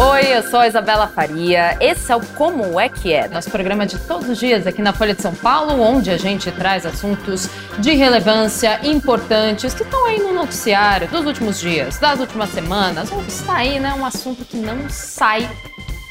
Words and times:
Oi, 0.00 0.32
eu 0.32 0.44
sou 0.44 0.60
a 0.60 0.68
Isabela 0.68 1.08
Faria. 1.08 1.76
Esse 1.80 2.12
é 2.12 2.14
o 2.14 2.20
Como 2.20 2.78
é 2.78 2.88
que 2.88 3.12
é, 3.12 3.26
nosso 3.26 3.50
programa 3.50 3.84
de 3.84 3.98
todos 3.98 4.28
os 4.28 4.38
dias 4.38 4.64
aqui 4.64 4.80
na 4.80 4.92
Folha 4.92 5.12
de 5.12 5.20
São 5.20 5.34
Paulo, 5.34 5.82
onde 5.82 6.08
a 6.08 6.16
gente 6.16 6.52
traz 6.52 6.86
assuntos 6.86 7.50
de 7.80 7.94
relevância 7.94 8.78
importantes 8.86 9.74
que 9.74 9.82
estão 9.82 10.06
aí 10.06 10.20
no 10.20 10.32
noticiário 10.32 11.08
dos 11.08 11.26
últimos 11.26 11.58
dias, 11.58 11.98
das 11.98 12.20
últimas 12.20 12.50
semanas, 12.50 13.10
ou 13.10 13.20
está 13.22 13.56
aí, 13.56 13.80
né, 13.80 13.92
um 13.92 14.06
assunto 14.06 14.44
que 14.44 14.56
não 14.56 14.88
sai 14.88 15.50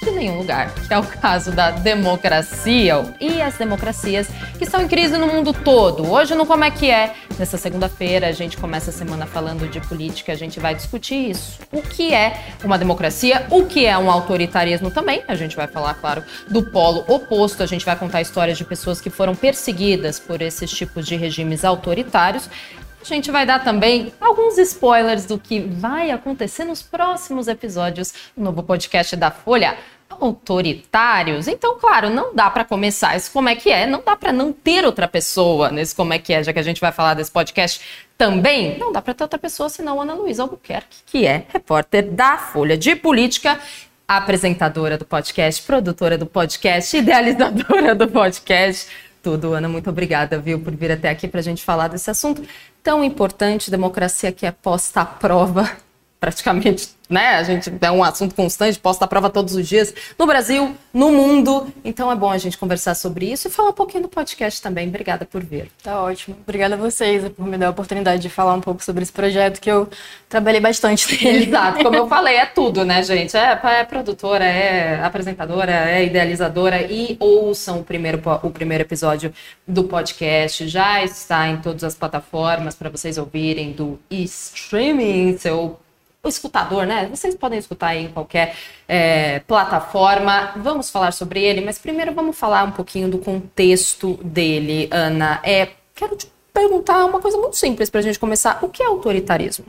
de 0.07 0.11
nenhum 0.11 0.37
lugar, 0.37 0.73
que 0.73 0.93
é 0.93 0.97
o 0.97 1.03
caso 1.03 1.51
da 1.51 1.71
democracia 1.71 2.95
e 3.19 3.41
as 3.41 3.57
democracias 3.57 4.27
que 4.57 4.63
estão 4.63 4.81
em 4.81 4.87
crise 4.87 5.17
no 5.17 5.27
mundo 5.27 5.51
todo. 5.51 6.09
Hoje 6.09 6.33
no 6.33 6.45
Como 6.45 6.63
é 6.63 6.71
que 6.71 6.89
é? 6.89 7.13
Nessa 7.37 7.57
segunda-feira 7.57 8.27
a 8.27 8.31
gente 8.31 8.57
começa 8.57 8.89
a 8.89 8.93
semana 8.93 9.25
falando 9.25 9.67
de 9.67 9.81
política, 9.81 10.31
a 10.31 10.35
gente 10.35 10.59
vai 10.59 10.73
discutir 10.73 11.31
isso. 11.31 11.59
O 11.71 11.81
que 11.81 12.13
é 12.13 12.41
uma 12.63 12.77
democracia? 12.77 13.45
O 13.51 13.65
que 13.65 13.85
é 13.85 13.97
um 13.97 14.09
autoritarismo 14.09 14.89
também? 14.89 15.23
A 15.27 15.35
gente 15.35 15.55
vai 15.55 15.67
falar, 15.67 15.93
claro, 15.95 16.23
do 16.47 16.63
polo 16.63 17.03
oposto, 17.07 17.61
a 17.61 17.65
gente 17.65 17.85
vai 17.85 17.95
contar 17.95 18.21
histórias 18.21 18.57
de 18.57 18.63
pessoas 18.63 19.01
que 19.01 19.09
foram 19.09 19.35
perseguidas 19.35 20.19
por 20.19 20.41
esses 20.41 20.71
tipos 20.71 21.05
de 21.05 21.15
regimes 21.15 21.65
autoritários 21.65 22.49
a 23.01 23.05
gente 23.05 23.31
vai 23.31 23.45
dar 23.45 23.63
também 23.63 24.13
alguns 24.19 24.57
spoilers 24.57 25.25
do 25.25 25.37
que 25.37 25.59
vai 25.59 26.11
acontecer 26.11 26.65
nos 26.65 26.81
próximos 26.81 27.47
episódios 27.47 28.13
do 28.35 28.43
novo 28.43 28.63
podcast 28.63 29.15
da 29.15 29.31
Folha 29.31 29.77
autoritários. 30.09 31.47
Então, 31.47 31.77
claro, 31.77 32.09
não 32.09 32.33
dá 32.33 32.49
para 32.49 32.65
começar 32.65 33.15
esse 33.15 33.29
como 33.29 33.49
é 33.49 33.55
que 33.55 33.69
é, 33.69 33.85
não 33.85 34.01
dá 34.03 34.15
para 34.15 34.31
não 34.31 34.51
ter 34.51 34.85
outra 34.85 35.07
pessoa 35.07 35.69
nesse 35.69 35.95
como 35.95 36.13
é 36.13 36.19
que 36.19 36.33
é, 36.33 36.43
já 36.43 36.53
que 36.53 36.59
a 36.59 36.63
gente 36.63 36.81
vai 36.81 36.91
falar 36.91 37.13
desse 37.13 37.31
podcast 37.31 37.81
também. 38.17 38.77
Não 38.77 38.91
dá 38.91 39.01
para 39.01 39.13
ter 39.13 39.23
outra 39.23 39.39
pessoa 39.39 39.69
senão 39.69 40.01
Ana 40.01 40.13
Luísa 40.13 40.43
Albuquerque, 40.43 40.97
que 41.05 41.25
é 41.25 41.45
repórter 41.49 42.09
da 42.09 42.37
Folha 42.37 42.77
de 42.77 42.95
Política, 42.95 43.59
apresentadora 44.07 44.97
do 44.97 45.05
podcast, 45.05 45.61
produtora 45.63 46.17
do 46.17 46.25
podcast, 46.25 46.97
idealizadora 46.97 47.93
do 47.93 48.07
podcast. 48.07 48.87
Tudo, 49.21 49.53
Ana, 49.53 49.67
muito 49.67 49.89
obrigada, 49.89 50.39
viu, 50.39 50.59
por 50.59 50.73
vir 50.73 50.91
até 50.91 51.09
aqui 51.09 51.27
para 51.27 51.41
a 51.41 51.43
gente 51.43 51.63
falar 51.63 51.89
desse 51.89 52.09
assunto 52.09 52.41
tão 52.87 53.03
importante, 53.03 53.69
democracia 53.69 54.31
que 54.31 54.45
é 54.45 54.51
posta 54.51 55.01
à 55.01 55.05
prova 55.05 55.69
praticamente, 56.21 56.87
né? 57.09 57.35
A 57.35 57.43
gente 57.43 57.71
é 57.81 57.91
um 57.91 58.03
assunto 58.03 58.35
constante, 58.35 58.77
posta 58.79 59.05
à 59.05 59.07
prova 59.07 59.29
todos 59.29 59.55
os 59.55 59.67
dias, 59.67 59.93
no 60.17 60.25
Brasil, 60.25 60.75
no 60.93 61.11
mundo. 61.11 61.67
Então 61.83 62.11
é 62.11 62.15
bom 62.15 62.29
a 62.29 62.37
gente 62.37 62.57
conversar 62.57 62.95
sobre 62.95 63.31
isso 63.31 63.47
e 63.47 63.51
falar 63.51 63.69
um 63.69 63.73
pouquinho 63.73 64.03
do 64.03 64.09
podcast 64.09 64.61
também. 64.61 64.87
Obrigada 64.87 65.25
por 65.25 65.43
vir. 65.43 65.71
Tá 65.81 66.01
ótimo. 66.01 66.37
Obrigada 66.43 66.75
a 66.75 66.77
vocês 66.77 67.29
por 67.29 67.45
me 67.45 67.57
dar 67.57 67.67
a 67.67 67.69
oportunidade 67.69 68.21
de 68.21 68.29
falar 68.29 68.53
um 68.53 68.61
pouco 68.61 68.83
sobre 68.83 69.03
esse 69.03 69.11
projeto 69.11 69.61
que 69.61 69.71
eu 69.71 69.89
trabalhei 70.27 70.59
bastante 70.59 71.11
nele. 71.23 71.45
Exato, 71.45 71.83
como 71.83 71.95
eu 71.95 72.07
falei, 72.07 72.35
é 72.35 72.45
tudo, 72.45 72.83
né, 72.83 73.01
gente? 73.03 73.35
É, 73.37 73.59
é 73.63 73.83
produtora, 73.83 74.45
é 74.45 75.01
apresentadora, 75.03 75.71
é 75.71 76.05
idealizadora 76.05 76.81
e 76.81 77.15
ouçam 77.19 77.79
o 77.79 77.83
primeiro, 77.83 78.21
o 78.43 78.49
primeiro 78.49 78.83
episódio 78.83 79.33
do 79.65 79.83
podcast. 79.85 80.67
Já 80.67 81.03
está 81.03 81.47
em 81.47 81.57
todas 81.57 81.83
as 81.83 81.95
plataformas 81.95 82.75
para 82.75 82.89
vocês 82.89 83.17
ouvirem 83.17 83.71
do 83.71 83.99
streaming, 84.09 85.37
seu 85.37 85.79
o 86.27 86.29
escutador, 86.29 86.85
né? 86.85 87.07
Vocês 87.09 87.35
podem 87.35 87.57
escutar 87.57 87.87
aí 87.87 88.05
em 88.05 88.09
qualquer 88.09 88.55
é, 88.87 89.39
plataforma. 89.39 90.53
Vamos 90.57 90.89
falar 90.89 91.11
sobre 91.11 91.43
ele, 91.43 91.61
mas 91.61 91.77
primeiro 91.77 92.13
vamos 92.13 92.37
falar 92.37 92.63
um 92.63 92.71
pouquinho 92.71 93.09
do 93.09 93.17
contexto 93.17 94.19
dele, 94.23 94.87
Ana. 94.91 95.39
É, 95.43 95.69
quero 95.95 96.15
te 96.15 96.27
perguntar 96.53 97.05
uma 97.05 97.19
coisa 97.19 97.37
muito 97.37 97.55
simples 97.55 97.89
para 97.89 97.99
a 97.99 98.03
gente 98.03 98.19
começar. 98.19 98.59
O 98.61 98.69
que 98.69 98.81
é 98.81 98.85
autoritarismo? 98.85 99.65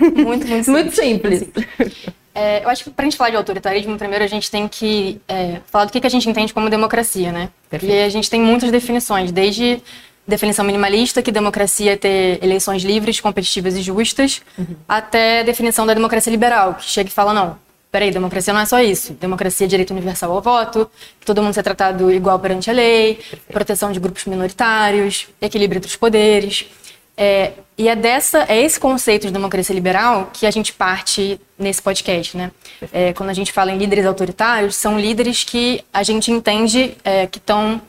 Muito, 0.00 0.46
muito 0.46 0.46
simples. 0.64 0.68
muito 0.68 0.94
simples. 0.94 2.06
É, 2.34 2.64
eu 2.64 2.70
acho 2.70 2.84
que 2.84 2.90
para 2.90 3.04
a 3.04 3.06
gente 3.06 3.16
falar 3.16 3.30
de 3.30 3.36
autoritarismo, 3.36 3.96
primeiro 3.98 4.24
a 4.24 4.28
gente 4.28 4.50
tem 4.50 4.66
que 4.66 5.20
é, 5.28 5.60
falar 5.66 5.84
do 5.84 5.92
que, 5.92 6.00
que 6.00 6.06
a 6.06 6.10
gente 6.10 6.28
entende 6.28 6.54
como 6.54 6.70
democracia, 6.70 7.30
né? 7.30 7.50
Perfeito. 7.68 7.94
E 7.94 8.02
a 8.02 8.08
gente 8.08 8.30
tem 8.30 8.40
muitas 8.40 8.70
definições, 8.70 9.30
desde 9.30 9.82
definição 10.26 10.64
minimalista, 10.64 11.22
que 11.22 11.32
democracia 11.32 11.92
é 11.92 11.96
ter 11.96 12.42
eleições 12.42 12.82
livres, 12.82 13.20
competitivas 13.20 13.76
e 13.76 13.82
justas, 13.82 14.42
uhum. 14.56 14.76
até 14.88 15.42
definição 15.42 15.84
da 15.86 15.94
democracia 15.94 16.30
liberal, 16.30 16.74
que 16.74 16.84
chega 16.84 17.08
e 17.08 17.12
fala, 17.12 17.34
não, 17.34 17.58
peraí, 17.90 18.10
democracia 18.10 18.54
não 18.54 18.60
é 18.60 18.66
só 18.66 18.80
isso. 18.80 19.12
Democracia 19.14 19.66
é 19.66 19.68
direito 19.68 19.90
universal 19.90 20.32
ao 20.32 20.40
voto, 20.40 20.90
que 21.20 21.26
todo 21.26 21.42
mundo 21.42 21.52
seja 21.52 21.62
tratado 21.64 22.10
igual 22.10 22.38
perante 22.38 22.70
a 22.70 22.72
lei, 22.72 23.20
proteção 23.52 23.92
de 23.92 24.00
grupos 24.00 24.24
minoritários, 24.24 25.28
equilíbrio 25.40 25.78
entre 25.78 25.90
os 25.90 25.96
poderes. 25.96 26.66
É, 27.14 27.52
e 27.76 27.88
é, 27.88 27.94
dessa, 27.94 28.46
é 28.48 28.62
esse 28.62 28.80
conceito 28.80 29.26
de 29.26 29.32
democracia 29.32 29.74
liberal 29.74 30.30
que 30.32 30.46
a 30.46 30.50
gente 30.50 30.72
parte 30.72 31.38
nesse 31.58 31.82
podcast, 31.82 32.36
né? 32.36 32.50
É, 32.90 33.12
quando 33.12 33.28
a 33.28 33.34
gente 33.34 33.52
fala 33.52 33.70
em 33.70 33.76
líderes 33.76 34.06
autoritários, 34.06 34.76
são 34.76 34.98
líderes 34.98 35.44
que 35.44 35.84
a 35.92 36.02
gente 36.02 36.32
entende 36.32 36.96
é, 37.04 37.26
que 37.26 37.38
estão 37.38 37.80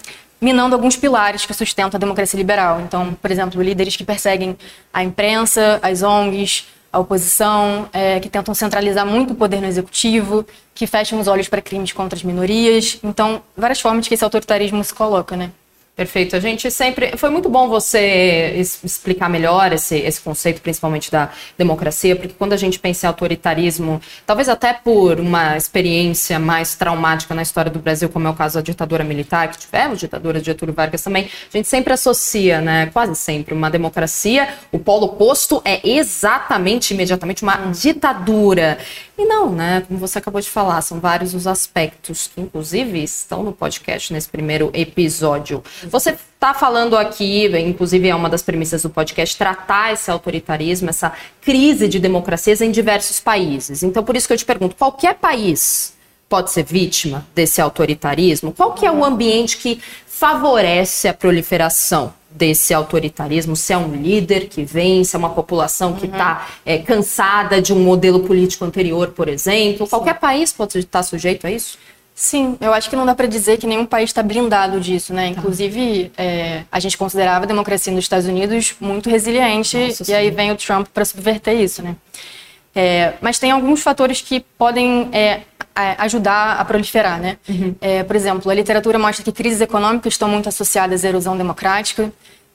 minando 0.43 0.75
alguns 0.75 0.97
pilares 0.97 1.45
que 1.45 1.53
sustentam 1.53 1.97
a 1.97 1.99
democracia 1.99 2.37
liberal. 2.37 2.81
Então, 2.81 3.13
por 3.13 3.31
exemplo, 3.31 3.61
líderes 3.61 3.95
que 3.95 4.03
perseguem 4.03 4.57
a 4.93 5.03
imprensa, 5.03 5.79
as 5.81 6.03
ONGs, 6.03 6.65
a 6.91 6.99
oposição, 6.99 7.89
é, 7.93 8.19
que 8.19 8.29
tentam 8.29 8.53
centralizar 8.53 9.05
muito 9.05 9.33
o 9.33 9.35
poder 9.35 9.61
no 9.61 9.67
executivo, 9.67 10.45
que 10.75 10.85
fecham 10.85 11.19
os 11.19 11.27
olhos 11.27 11.47
para 11.47 11.61
crimes 11.61 11.93
contra 11.93 12.17
as 12.17 12.23
minorias. 12.23 12.99
Então, 13.01 13.41
várias 13.57 13.79
formas 13.79 14.07
que 14.07 14.13
esse 14.13 14.23
autoritarismo 14.23 14.83
se 14.83 14.93
coloca, 14.93 15.35
né? 15.35 15.49
Perfeito. 15.95 16.35
A 16.35 16.39
gente 16.39 16.71
sempre. 16.71 17.15
Foi 17.17 17.29
muito 17.29 17.47
bom 17.47 17.69
você 17.69 18.55
explicar 18.83 19.29
melhor 19.29 19.71
esse, 19.71 19.95
esse 19.95 20.19
conceito, 20.19 20.59
principalmente 20.59 21.11
da 21.11 21.29
democracia, 21.55 22.15
porque 22.15 22.33
quando 22.35 22.53
a 22.53 22.57
gente 22.57 22.79
pensa 22.79 23.05
em 23.05 23.09
autoritarismo, 23.09 24.01
talvez 24.25 24.49
até 24.49 24.73
por 24.73 25.19
uma 25.19 25.55
experiência 25.55 26.39
mais 26.39 26.73
traumática 26.73 27.35
na 27.35 27.43
história 27.43 27.69
do 27.69 27.77
Brasil, 27.77 28.09
como 28.09 28.27
é 28.27 28.31
o 28.31 28.33
caso 28.33 28.55
da 28.55 28.61
ditadura 28.61 29.03
militar, 29.03 29.51
que 29.51 29.59
tivemos 29.59 29.99
ditadura 29.99 30.39
de 30.39 30.47
Getúlio 30.47 30.73
Vargas 30.73 31.03
também, 31.03 31.25
a 31.25 31.57
gente 31.57 31.67
sempre 31.67 31.93
associa, 31.93 32.59
né, 32.59 32.87
quase 32.87 33.15
sempre, 33.15 33.53
uma 33.53 33.69
democracia, 33.69 34.49
o 34.71 34.79
polo 34.79 35.05
oposto 35.05 35.61
é 35.63 35.87
exatamente, 35.87 36.91
imediatamente, 36.95 37.43
uma 37.43 37.71
ditadura. 37.71 38.79
E 39.15 39.25
não, 39.25 39.51
né? 39.51 39.83
Como 39.87 39.99
você 39.99 40.17
acabou 40.17 40.41
de 40.41 40.49
falar, 40.49 40.81
são 40.81 40.99
vários 40.99 41.35
os 41.35 41.45
aspectos 41.45 42.31
que, 42.33 42.41
inclusive, 42.41 43.03
estão 43.03 43.43
no 43.43 43.53
podcast 43.53 44.11
nesse 44.11 44.27
primeiro 44.27 44.71
episódio. 44.73 45.63
Você 45.83 46.11
está 46.11 46.53
falando 46.53 46.97
aqui, 46.97 47.45
inclusive 47.59 48.07
é 48.07 48.15
uma 48.15 48.27
das 48.27 48.41
premissas 48.41 48.81
do 48.81 48.89
podcast, 48.89 49.37
tratar 49.37 49.93
esse 49.93 50.09
autoritarismo, 50.09 50.89
essa 50.89 51.13
crise 51.41 51.87
de 51.87 51.99
democracias 51.99 52.59
em 52.59 52.71
diversos 52.71 53.19
países. 53.19 53.83
Então, 53.83 54.03
por 54.03 54.15
isso 54.15 54.27
que 54.27 54.33
eu 54.33 54.37
te 54.37 54.45
pergunto, 54.45 54.75
qualquer 54.75 55.13
país 55.15 55.93
pode 56.27 56.49
ser 56.49 56.63
vítima 56.63 57.27
desse 57.35 57.61
autoritarismo? 57.61 58.51
Qual 58.51 58.73
que 58.73 58.83
é 58.83 58.91
o 58.91 59.05
ambiente 59.05 59.57
que 59.57 59.79
favorece 60.07 61.07
a 61.07 61.13
proliferação 61.13 62.11
desse 62.35 62.73
autoritarismo, 62.73 63.55
se 63.55 63.73
é 63.73 63.77
um 63.77 63.95
líder 63.95 64.47
que 64.47 64.63
vem, 64.63 65.03
se 65.03 65.15
é 65.15 65.19
uma 65.19 65.29
população 65.29 65.93
que 65.93 66.05
está 66.05 66.47
uhum. 66.47 66.61
é, 66.65 66.77
cansada 66.79 67.61
de 67.61 67.73
um 67.73 67.79
modelo 67.79 68.21
político 68.21 68.65
anterior, 68.65 69.09
por 69.09 69.27
exemplo. 69.27 69.85
Sim. 69.85 69.89
Qualquer 69.89 70.19
país 70.19 70.51
pode 70.51 70.79
estar 70.79 71.03
sujeito 71.03 71.45
a 71.47 71.51
isso? 71.51 71.77
Sim, 72.15 72.57
eu 72.61 72.71
acho 72.73 72.89
que 72.89 72.95
não 72.95 73.05
dá 73.05 73.15
para 73.15 73.25
dizer 73.25 73.57
que 73.57 73.65
nenhum 73.65 73.87
país 73.87 74.11
está 74.11 74.21
blindado 74.21 74.79
disso, 74.79 75.13
né? 75.13 75.33
Tá. 75.33 75.39
Inclusive, 75.39 76.11
é, 76.15 76.63
a 76.71 76.79
gente 76.79 76.95
considerava 76.95 77.45
a 77.45 77.47
democracia 77.47 77.91
nos 77.91 78.05
Estados 78.05 78.27
Unidos 78.27 78.75
muito 78.79 79.09
resiliente 79.09 79.77
Nossa, 79.77 80.11
e 80.11 80.13
aí 80.13 80.29
vem 80.29 80.51
o 80.51 80.55
Trump 80.55 80.87
para 80.93 81.05
subverter 81.05 81.59
isso, 81.59 81.81
né? 81.81 81.95
É, 82.75 83.13
mas 83.21 83.37
tem 83.37 83.51
alguns 83.51 83.81
fatores 83.81 84.21
que 84.21 84.39
podem 84.57 85.09
é, 85.13 85.41
ajudar 85.97 86.59
a 86.59 86.65
proliferar, 86.65 87.19
né? 87.19 87.37
Uhum. 87.47 87.75
É, 87.79 88.03
por 88.03 88.15
exemplo, 88.15 88.49
a 88.49 88.53
literatura 88.53 88.97
mostra 88.97 89.23
que 89.23 89.31
crises 89.31 89.61
econômicas 89.61 90.13
estão 90.13 90.27
muito 90.27 90.49
associadas 90.49 91.05
à 91.05 91.09
erosão 91.09 91.37
democrática, 91.37 92.11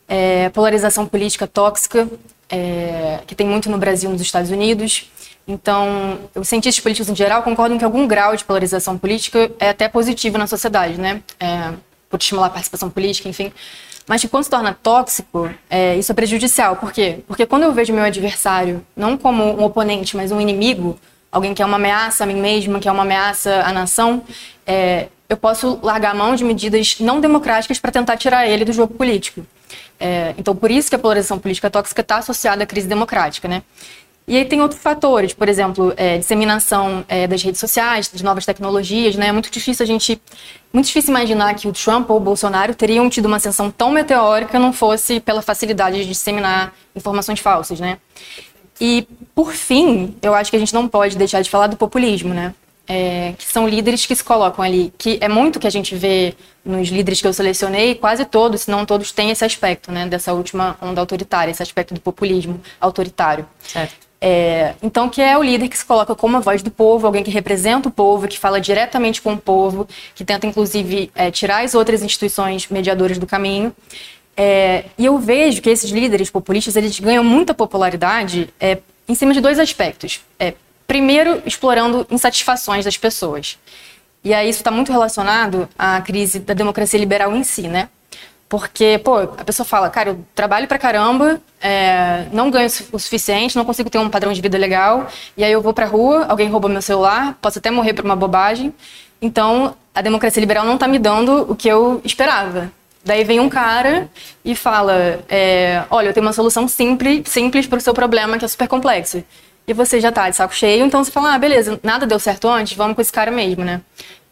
é, 0.08 0.48
polarização 0.50 1.06
política 1.06 1.46
tóxica, 1.46 2.08
é, 2.48 3.20
que 3.26 3.34
tem 3.34 3.46
muito 3.46 3.70
no 3.70 3.78
Brasil 3.78 4.08
e 4.10 4.12
nos 4.12 4.22
Estados 4.22 4.50
Unidos. 4.50 5.10
Então, 5.46 6.18
os 6.34 6.48
cientistas 6.48 6.82
políticos 6.82 7.08
em 7.08 7.16
geral 7.16 7.42
concordam 7.42 7.78
que 7.78 7.84
algum 7.84 8.06
grau 8.06 8.36
de 8.36 8.44
polarização 8.44 8.98
política 8.98 9.50
é 9.58 9.70
até 9.70 9.88
positivo 9.88 10.36
na 10.36 10.46
sociedade, 10.46 11.00
né? 11.00 11.22
É, 11.40 11.72
por 12.10 12.18
estimular 12.20 12.46
a 12.46 12.50
participação 12.50 12.90
política, 12.90 13.28
enfim. 13.28 13.52
Mas 14.08 14.22
que 14.22 14.28
quando 14.28 14.44
se 14.44 14.50
torna 14.50 14.72
tóxico, 14.72 15.50
é, 15.68 15.94
isso 15.96 16.10
é 16.10 16.14
prejudicial. 16.14 16.76
Por 16.76 16.90
quê? 16.90 17.20
Porque 17.28 17.44
quando 17.44 17.64
eu 17.64 17.72
vejo 17.72 17.92
meu 17.92 18.04
adversário 18.04 18.84
não 18.96 19.18
como 19.18 19.44
um 19.44 19.62
oponente, 19.62 20.16
mas 20.16 20.32
um 20.32 20.40
inimigo, 20.40 20.98
alguém 21.30 21.52
que 21.52 21.62
é 21.62 21.66
uma 21.66 21.76
ameaça 21.76 22.24
a 22.24 22.26
mim 22.26 22.40
mesma, 22.40 22.80
que 22.80 22.88
é 22.88 22.92
uma 22.92 23.02
ameaça 23.02 23.62
à 23.62 23.70
nação, 23.70 24.24
é, 24.66 25.08
eu 25.28 25.36
posso 25.36 25.78
largar 25.82 26.12
a 26.12 26.14
mão 26.14 26.34
de 26.34 26.42
medidas 26.42 26.98
não 27.00 27.20
democráticas 27.20 27.78
para 27.78 27.92
tentar 27.92 28.16
tirar 28.16 28.46
ele 28.46 28.64
do 28.64 28.72
jogo 28.72 28.94
político. 28.94 29.46
É, 30.00 30.34
então, 30.38 30.56
por 30.56 30.70
isso 30.70 30.88
que 30.88 30.96
a 30.96 30.98
polarização 30.98 31.38
política 31.38 31.68
tóxica 31.68 32.00
está 32.00 32.16
associada 32.16 32.62
à 32.62 32.66
crise 32.66 32.86
democrática, 32.86 33.46
né? 33.46 33.62
E 34.28 34.36
aí 34.36 34.44
tem 34.44 34.60
outros 34.60 34.80
fatores, 34.80 35.32
por 35.32 35.48
exemplo, 35.48 35.92
é, 35.96 36.18
disseminação 36.18 37.04
é, 37.08 37.26
das 37.26 37.42
redes 37.42 37.58
sociais, 37.58 38.10
de 38.12 38.22
novas 38.22 38.44
tecnologias, 38.44 39.16
né? 39.16 39.28
É 39.28 39.32
muito 39.32 39.50
difícil 39.50 39.82
a 39.82 39.86
gente, 39.86 40.20
muito 40.72 40.86
difícil 40.86 41.10
imaginar 41.10 41.54
que 41.54 41.66
o 41.66 41.72
Trump 41.72 42.10
ou 42.10 42.18
o 42.18 42.20
Bolsonaro 42.20 42.74
teriam 42.74 43.08
tido 43.08 43.26
uma 43.26 43.38
ascensão 43.38 43.70
tão 43.70 43.90
meteórica 43.90 44.58
não 44.58 44.72
fosse 44.72 45.18
pela 45.18 45.40
facilidade 45.40 45.96
de 45.96 46.06
disseminar 46.06 46.74
informações 46.94 47.40
falsas, 47.40 47.80
né? 47.80 47.98
E 48.80 49.08
por 49.34 49.52
fim, 49.52 50.14
eu 50.22 50.34
acho 50.34 50.50
que 50.50 50.56
a 50.56 50.60
gente 50.60 50.74
não 50.74 50.86
pode 50.86 51.16
deixar 51.16 51.40
de 51.40 51.50
falar 51.50 51.66
do 51.66 51.76
populismo, 51.76 52.34
né? 52.34 52.54
é, 52.88 53.34
que 53.36 53.44
são 53.44 53.68
líderes 53.68 54.06
que 54.06 54.16
se 54.16 54.24
colocam 54.24 54.64
ali, 54.64 54.92
que 54.96 55.18
é 55.20 55.28
muito 55.28 55.60
que 55.60 55.66
a 55.66 55.70
gente 55.70 55.94
vê 55.94 56.34
nos 56.64 56.88
líderes 56.88 57.20
que 57.20 57.26
eu 57.26 57.32
selecionei, 57.32 57.94
quase 57.94 58.24
todos, 58.24 58.62
se 58.62 58.70
não 58.70 58.86
todos, 58.86 59.12
têm 59.12 59.30
esse 59.30 59.44
aspecto, 59.44 59.92
né, 59.92 60.06
dessa 60.06 60.32
última 60.32 60.76
onda 60.80 61.00
autoritária, 61.00 61.50
esse 61.50 61.62
aspecto 61.62 61.92
do 61.92 62.00
populismo 62.00 62.60
autoritário. 62.80 63.46
Certo. 63.60 64.07
É, 64.20 64.74
então, 64.82 65.08
que 65.08 65.22
é 65.22 65.38
o 65.38 65.42
líder 65.42 65.68
que 65.68 65.78
se 65.78 65.84
coloca 65.84 66.14
como 66.14 66.36
a 66.36 66.40
voz 66.40 66.62
do 66.62 66.70
povo, 66.70 67.06
alguém 67.06 67.22
que 67.22 67.30
representa 67.30 67.88
o 67.88 67.92
povo, 67.92 68.26
que 68.26 68.38
fala 68.38 68.60
diretamente 68.60 69.22
com 69.22 69.34
o 69.34 69.38
povo, 69.38 69.86
que 70.14 70.24
tenta, 70.24 70.46
inclusive, 70.46 71.10
é, 71.14 71.30
tirar 71.30 71.64
as 71.64 71.74
outras 71.74 72.02
instituições 72.02 72.68
mediadoras 72.68 73.18
do 73.18 73.26
caminho. 73.26 73.74
É, 74.36 74.84
e 74.96 75.04
eu 75.06 75.18
vejo 75.18 75.60
que 75.60 75.70
esses 75.70 75.90
líderes 75.90 76.30
populistas 76.30 76.76
eles 76.76 76.98
ganham 76.98 77.24
muita 77.24 77.54
popularidade 77.54 78.48
é, 78.60 78.78
em 79.08 79.14
cima 79.14 79.32
de 79.32 79.40
dois 79.40 79.58
aspectos. 79.58 80.20
É, 80.38 80.54
primeiro, 80.86 81.42
explorando 81.46 82.06
insatisfações 82.10 82.84
das 82.84 82.96
pessoas. 82.96 83.58
E 84.24 84.34
aí 84.34 84.48
isso 84.48 84.60
está 84.60 84.70
muito 84.70 84.92
relacionado 84.92 85.68
à 85.78 86.00
crise 86.00 86.40
da 86.40 86.54
democracia 86.54 86.98
liberal 86.98 87.34
em 87.36 87.44
si, 87.44 87.68
né? 87.68 87.88
Porque, 88.48 88.98
pô, 89.04 89.18
a 89.18 89.44
pessoa 89.44 89.66
fala, 89.66 89.90
cara, 89.90 90.10
eu 90.10 90.24
trabalho 90.34 90.66
pra 90.66 90.78
caramba, 90.78 91.38
é, 91.60 92.24
não 92.32 92.50
ganho 92.50 92.68
o 92.92 92.98
suficiente, 92.98 93.54
não 93.54 93.64
consigo 93.64 93.90
ter 93.90 93.98
um 93.98 94.08
padrão 94.08 94.32
de 94.32 94.40
vida 94.40 94.56
legal, 94.56 95.06
e 95.36 95.44
aí 95.44 95.52
eu 95.52 95.60
vou 95.60 95.74
pra 95.74 95.84
rua, 95.84 96.24
alguém 96.26 96.48
rouba 96.48 96.68
meu 96.68 96.80
celular, 96.80 97.36
posso 97.42 97.58
até 97.58 97.70
morrer 97.70 97.92
por 97.92 98.06
uma 98.06 98.16
bobagem. 98.16 98.72
Então, 99.20 99.74
a 99.94 100.00
democracia 100.00 100.40
liberal 100.40 100.64
não 100.64 100.78
tá 100.78 100.88
me 100.88 100.98
dando 100.98 101.50
o 101.50 101.54
que 101.54 101.68
eu 101.68 102.00
esperava. 102.04 102.72
Daí 103.04 103.22
vem 103.22 103.38
um 103.38 103.48
cara 103.48 104.08
e 104.44 104.54
fala, 104.54 105.20
é, 105.28 105.82
olha, 105.90 106.08
eu 106.08 106.14
tenho 106.14 106.24
uma 106.24 106.32
solução 106.32 106.66
simples, 106.66 107.28
simples 107.28 107.66
para 107.66 107.78
o 107.78 107.80
seu 107.80 107.92
problema 107.92 108.38
que 108.38 108.44
é 108.44 108.48
super 108.48 108.68
complexo. 108.68 109.22
E 109.66 109.74
você 109.74 110.00
já 110.00 110.10
tá 110.10 110.30
de 110.30 110.36
saco 110.36 110.54
cheio, 110.54 110.86
então 110.86 111.04
você 111.04 111.10
fala, 111.10 111.34
ah, 111.34 111.38
beleza, 111.38 111.78
nada 111.82 112.06
deu 112.06 112.18
certo 112.18 112.48
antes, 112.48 112.76
vamos 112.76 112.94
com 112.94 113.02
esse 113.02 113.12
cara 113.12 113.30
mesmo, 113.30 113.64
né? 113.64 113.82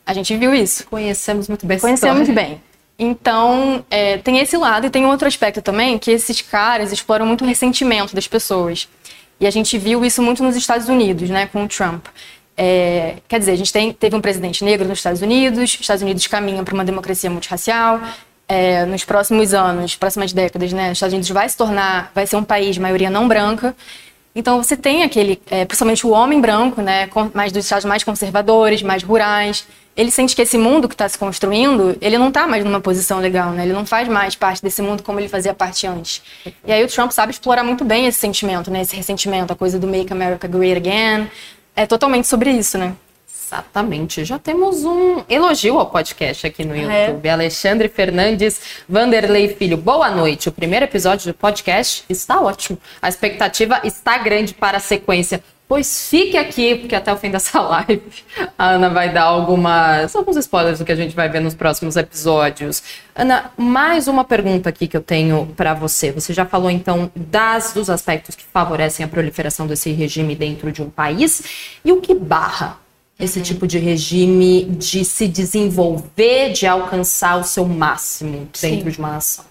A 0.07 0.15
gente 0.15 0.35
viu 0.37 0.55
isso. 0.55 0.87
Conhecemos 0.87 1.49
muito 1.49 1.67
bem 1.67 1.79
Conhecemos 1.79 2.29
bem. 2.29 2.63
Então, 2.99 3.85
é, 3.91 4.17
tem 4.19 4.39
esse 4.39 4.57
lado 4.57 4.87
e 4.87 4.91
tem 4.91 5.05
outro 5.05 5.29
aspecto 5.29 5.61
também, 5.61 5.99
que 5.99 6.11
esses 6.11 6.41
caras 6.41 6.93
exploram 6.93 7.27
muito 7.27 7.45
o 7.45 7.47
ressentimento 7.47 8.15
das 8.15 8.27
pessoas. 8.27 8.89
E 9.39 9.47
a 9.47 9.51
gente 9.51 9.77
viu 9.77 10.05
isso 10.05 10.23
muito 10.23 10.43
nos 10.43 10.57
Estados 10.57 10.89
Unidos, 10.89 11.29
né, 11.29 11.47
com 11.47 11.65
o 11.65 11.69
Trump. 11.69 12.07
É, 12.57 13.17
quer 13.29 13.39
dizer, 13.39 13.53
a 13.53 13.57
gente 13.57 13.71
tem, 13.71 13.93
teve 13.93 14.17
um 14.17 14.21
presidente 14.21 14.65
negro 14.65 14.89
nos 14.89 14.99
Estados 14.99 15.21
Unidos, 15.21 15.75
os 15.75 15.81
Estados 15.81 16.03
Unidos 16.03 16.27
caminham 16.27 16.65
para 16.65 16.73
uma 16.73 16.85
democracia 16.85 17.29
multirracial. 17.29 18.01
É, 18.49 18.87
nos 18.87 19.05
próximos 19.05 19.53
anos, 19.53 19.97
próximas 19.97 20.33
décadas, 20.33 20.73
né, 20.73 20.87
os 20.87 20.93
Estados 20.93 21.13
Unidos 21.13 21.29
vai 21.31 21.49
se 21.49 21.57
tornar, 21.57 22.13
vai 22.15 22.27
ser 22.27 22.37
um 22.37 22.45
país 22.45 22.77
de 22.77 22.81
maioria 22.81 23.11
não 23.11 23.29
branca. 23.29 23.77
Então 24.37 24.63
você 24.63 24.77
tem 24.77 25.03
aquele, 25.03 25.41
é, 25.51 25.65
principalmente 25.65 26.07
o 26.07 26.11
homem 26.11 26.39
branco, 26.39 26.83
né, 26.83 27.09
mais 27.33 27.51
dos 27.51 27.65
estados 27.65 27.87
mais 27.87 28.05
conservadores, 28.05 28.83
mais 28.83 29.03
rurais, 29.03 29.67
ele 29.97 30.11
sente 30.11 30.37
que 30.37 30.43
esse 30.43 30.59
mundo 30.59 30.87
que 30.87 30.95
está 30.95 31.09
se 31.09 31.17
construindo, 31.17 31.97
ele 32.03 32.19
não 32.19 32.29
está 32.29 32.47
mais 32.47 32.63
numa 32.63 32.79
posição 32.79 33.19
legal, 33.19 33.53
né? 33.53 33.65
Ele 33.65 33.73
não 33.73 33.87
faz 33.87 34.07
mais 34.07 34.35
parte 34.35 34.63
desse 34.63 34.83
mundo 34.83 35.03
como 35.03 35.19
ele 35.19 35.27
fazia 35.27 35.55
parte 35.55 35.87
antes. 35.87 36.23
E 36.67 36.71
aí 36.71 36.85
o 36.85 36.87
Trump 36.87 37.13
sabe 37.13 37.33
explorar 37.33 37.65
muito 37.65 37.83
bem 37.83 38.05
esse 38.05 38.19
sentimento, 38.19 38.71
né? 38.71 38.83
Esse 38.83 38.95
ressentimento, 38.95 39.55
a 39.55 39.57
coisa 39.57 39.79
do 39.79 39.87
Make 39.87 40.13
America 40.13 40.47
Great 40.47 40.77
Again. 40.77 41.31
É 41.75 41.87
totalmente 41.87 42.29
sobre 42.29 42.51
isso, 42.51 42.77
né? 42.77 42.93
Exatamente. 43.47 44.25
Já 44.25 44.41
temos 44.41 44.85
um 44.85 45.23
elogio 45.29 45.79
ao 45.79 45.87
podcast 45.87 46.49
aqui 46.49 46.65
no 46.65 46.75
é. 46.75 47.07
YouTube. 47.07 47.29
É. 47.29 47.31
Alexandre 47.31 47.89
Fernandes 47.89 48.61
Vanderlei 48.89 49.55
Filho. 49.55 49.77
Boa 49.77 50.11
noite. 50.11 50.49
O 50.49 50.53
primeiro 50.53 50.85
episódio 50.85 51.33
do 51.33 51.37
podcast 51.37 52.05
está 52.09 52.41
ótimo. 52.41 52.77
A 53.01 53.09
expectativa 53.09 53.81
está 53.85 54.19
grande 54.19 54.53
para 54.53 54.79
a 54.79 54.81
sequência. 54.81 55.41
Pois 55.69 56.09
fique 56.09 56.37
aqui, 56.37 56.75
porque 56.75 56.95
até 56.95 57.13
o 57.13 57.17
fim 57.17 57.31
dessa 57.31 57.61
live 57.63 58.03
a 58.59 58.71
Ana 58.71 58.89
vai 58.89 59.13
dar 59.13 59.25
algumas, 59.25 60.15
alguns 60.15 60.37
spoilers 60.37 60.81
do 60.81 60.85
que 60.85 60.93
a 60.93 60.97
gente 60.97 61.15
vai 61.15 61.29
ver 61.29 61.41
nos 61.41 61.55
próximos 61.55 61.97
episódios. 61.97 62.83
Ana, 63.15 63.53
mais 63.57 64.09
uma 64.09 64.25
pergunta 64.25 64.69
aqui 64.69 64.89
que 64.89 64.97
eu 64.97 65.03
tenho 65.03 65.47
para 65.57 65.73
você. 65.73 66.11
Você 66.11 66.33
já 66.33 66.47
falou 66.47 66.71
então 66.71 67.13
das 67.15 67.73
dos 67.73 67.91
aspectos 67.91 68.35
que 68.35 68.45
favorecem 68.45 69.05
a 69.05 69.09
proliferação 69.09 69.69
desse 69.69 69.93
regime 69.93 70.35
dentro 70.35 70.73
de 70.73 70.83
um 70.83 70.91
país 70.91 71.79
e 71.85 71.93
o 71.93 72.01
que 72.01 72.13
barra 72.13 72.86
esse 73.19 73.39
uhum. 73.39 73.45
tipo 73.45 73.67
de 73.67 73.79
regime 73.79 74.65
de 74.65 75.05
se 75.05 75.27
desenvolver, 75.27 76.53
de 76.53 76.67
alcançar 76.67 77.39
o 77.39 77.45
seu 77.45 77.65
máximo 77.65 78.49
dentro 78.61 78.85
Sim. 78.85 78.91
de 78.91 78.99
uma 78.99 79.13
nação? 79.13 79.45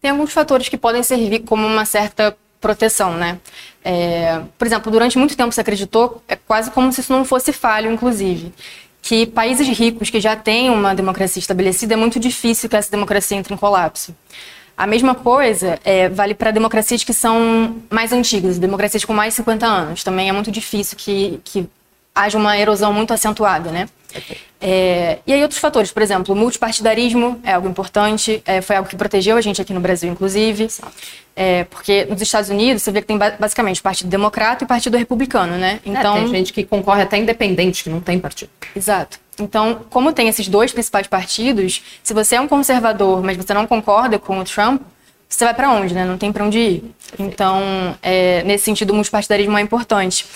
Tem 0.00 0.10
alguns 0.10 0.32
fatores 0.32 0.68
que 0.68 0.78
podem 0.78 1.02
servir 1.02 1.40
como 1.40 1.66
uma 1.66 1.84
certa 1.84 2.36
proteção, 2.60 3.14
né? 3.14 3.38
É, 3.84 4.40
por 4.58 4.66
exemplo, 4.66 4.92
durante 4.92 5.18
muito 5.18 5.36
tempo 5.36 5.52
se 5.52 5.60
acreditou, 5.60 6.22
é 6.28 6.36
quase 6.36 6.70
como 6.70 6.92
se 6.92 7.00
isso 7.00 7.12
não 7.12 7.24
fosse 7.24 7.52
falho, 7.52 7.90
inclusive, 7.90 8.52
que 9.02 9.26
países 9.26 9.66
ricos 9.68 10.10
que 10.10 10.20
já 10.20 10.36
têm 10.36 10.70
uma 10.70 10.94
democracia 10.94 11.40
estabelecida 11.40 11.94
é 11.94 11.96
muito 11.96 12.20
difícil 12.20 12.68
que 12.68 12.76
essa 12.76 12.90
democracia 12.90 13.36
entre 13.36 13.54
em 13.54 13.56
colapso. 13.56 14.14
A 14.76 14.86
mesma 14.86 15.14
coisa 15.14 15.78
é, 15.84 16.08
vale 16.08 16.34
para 16.34 16.50
democracias 16.50 17.04
que 17.04 17.12
são 17.12 17.76
mais 17.90 18.12
antigas, 18.12 18.58
democracias 18.58 19.04
com 19.04 19.12
mais 19.12 19.34
de 19.34 19.36
50 19.36 19.66
anos. 19.66 20.04
Também 20.04 20.28
é 20.28 20.32
muito 20.32 20.50
difícil 20.50 20.96
que, 20.96 21.38
que 21.44 21.68
haja 22.14 22.36
uma 22.36 22.58
erosão 22.58 22.92
muito 22.92 23.12
acentuada, 23.12 23.70
né? 23.70 23.88
É, 24.60 25.20
e 25.26 25.32
aí 25.32 25.42
outros 25.42 25.60
fatores, 25.60 25.90
por 25.90 26.02
exemplo, 26.02 26.34
o 26.34 26.38
multipartidarismo 26.38 27.40
é 27.42 27.52
algo 27.52 27.68
importante, 27.68 28.42
é, 28.44 28.60
foi 28.60 28.76
algo 28.76 28.88
que 28.88 28.96
protegeu 28.96 29.36
a 29.36 29.40
gente 29.40 29.62
aqui 29.62 29.72
no 29.72 29.80
Brasil, 29.80 30.10
inclusive, 30.10 30.68
é, 31.34 31.64
porque 31.64 32.04
nos 32.04 32.20
Estados 32.20 32.50
Unidos 32.50 32.82
você 32.82 32.90
vê 32.90 33.00
que 33.00 33.06
tem 33.06 33.16
basicamente 33.16 33.80
Partido 33.80 34.10
Democrata 34.10 34.64
e 34.64 34.66
Partido 34.66 34.98
Republicano, 34.98 35.56
né? 35.56 35.80
É, 35.84 35.88
então 35.88 36.14
tem 36.14 36.28
gente 36.28 36.52
que 36.52 36.64
concorre 36.64 37.02
até 37.02 37.16
independente, 37.16 37.84
que 37.84 37.90
não 37.90 38.00
tem 38.00 38.18
partido. 38.18 38.50
Exato. 38.74 39.18
Então, 39.38 39.80
como 39.88 40.12
tem 40.12 40.28
esses 40.28 40.48
dois 40.48 40.72
principais 40.72 41.06
partidos, 41.06 41.82
se 42.02 42.12
você 42.12 42.36
é 42.36 42.40
um 42.40 42.48
conservador, 42.48 43.22
mas 43.22 43.38
você 43.38 43.54
não 43.54 43.66
concorda 43.66 44.18
com 44.18 44.38
o 44.38 44.44
Trump, 44.44 44.82
você 45.26 45.44
vai 45.44 45.54
para 45.54 45.70
onde, 45.70 45.94
né? 45.94 46.04
Não 46.04 46.18
tem 46.18 46.32
para 46.32 46.44
onde 46.44 46.58
ir. 46.58 46.94
Então, 47.18 47.96
é, 48.02 48.42
nesse 48.42 48.64
sentido, 48.64 48.90
o 48.90 48.94
multipartidarismo 48.94 49.56
é 49.56 49.60
importante. 49.62 50.26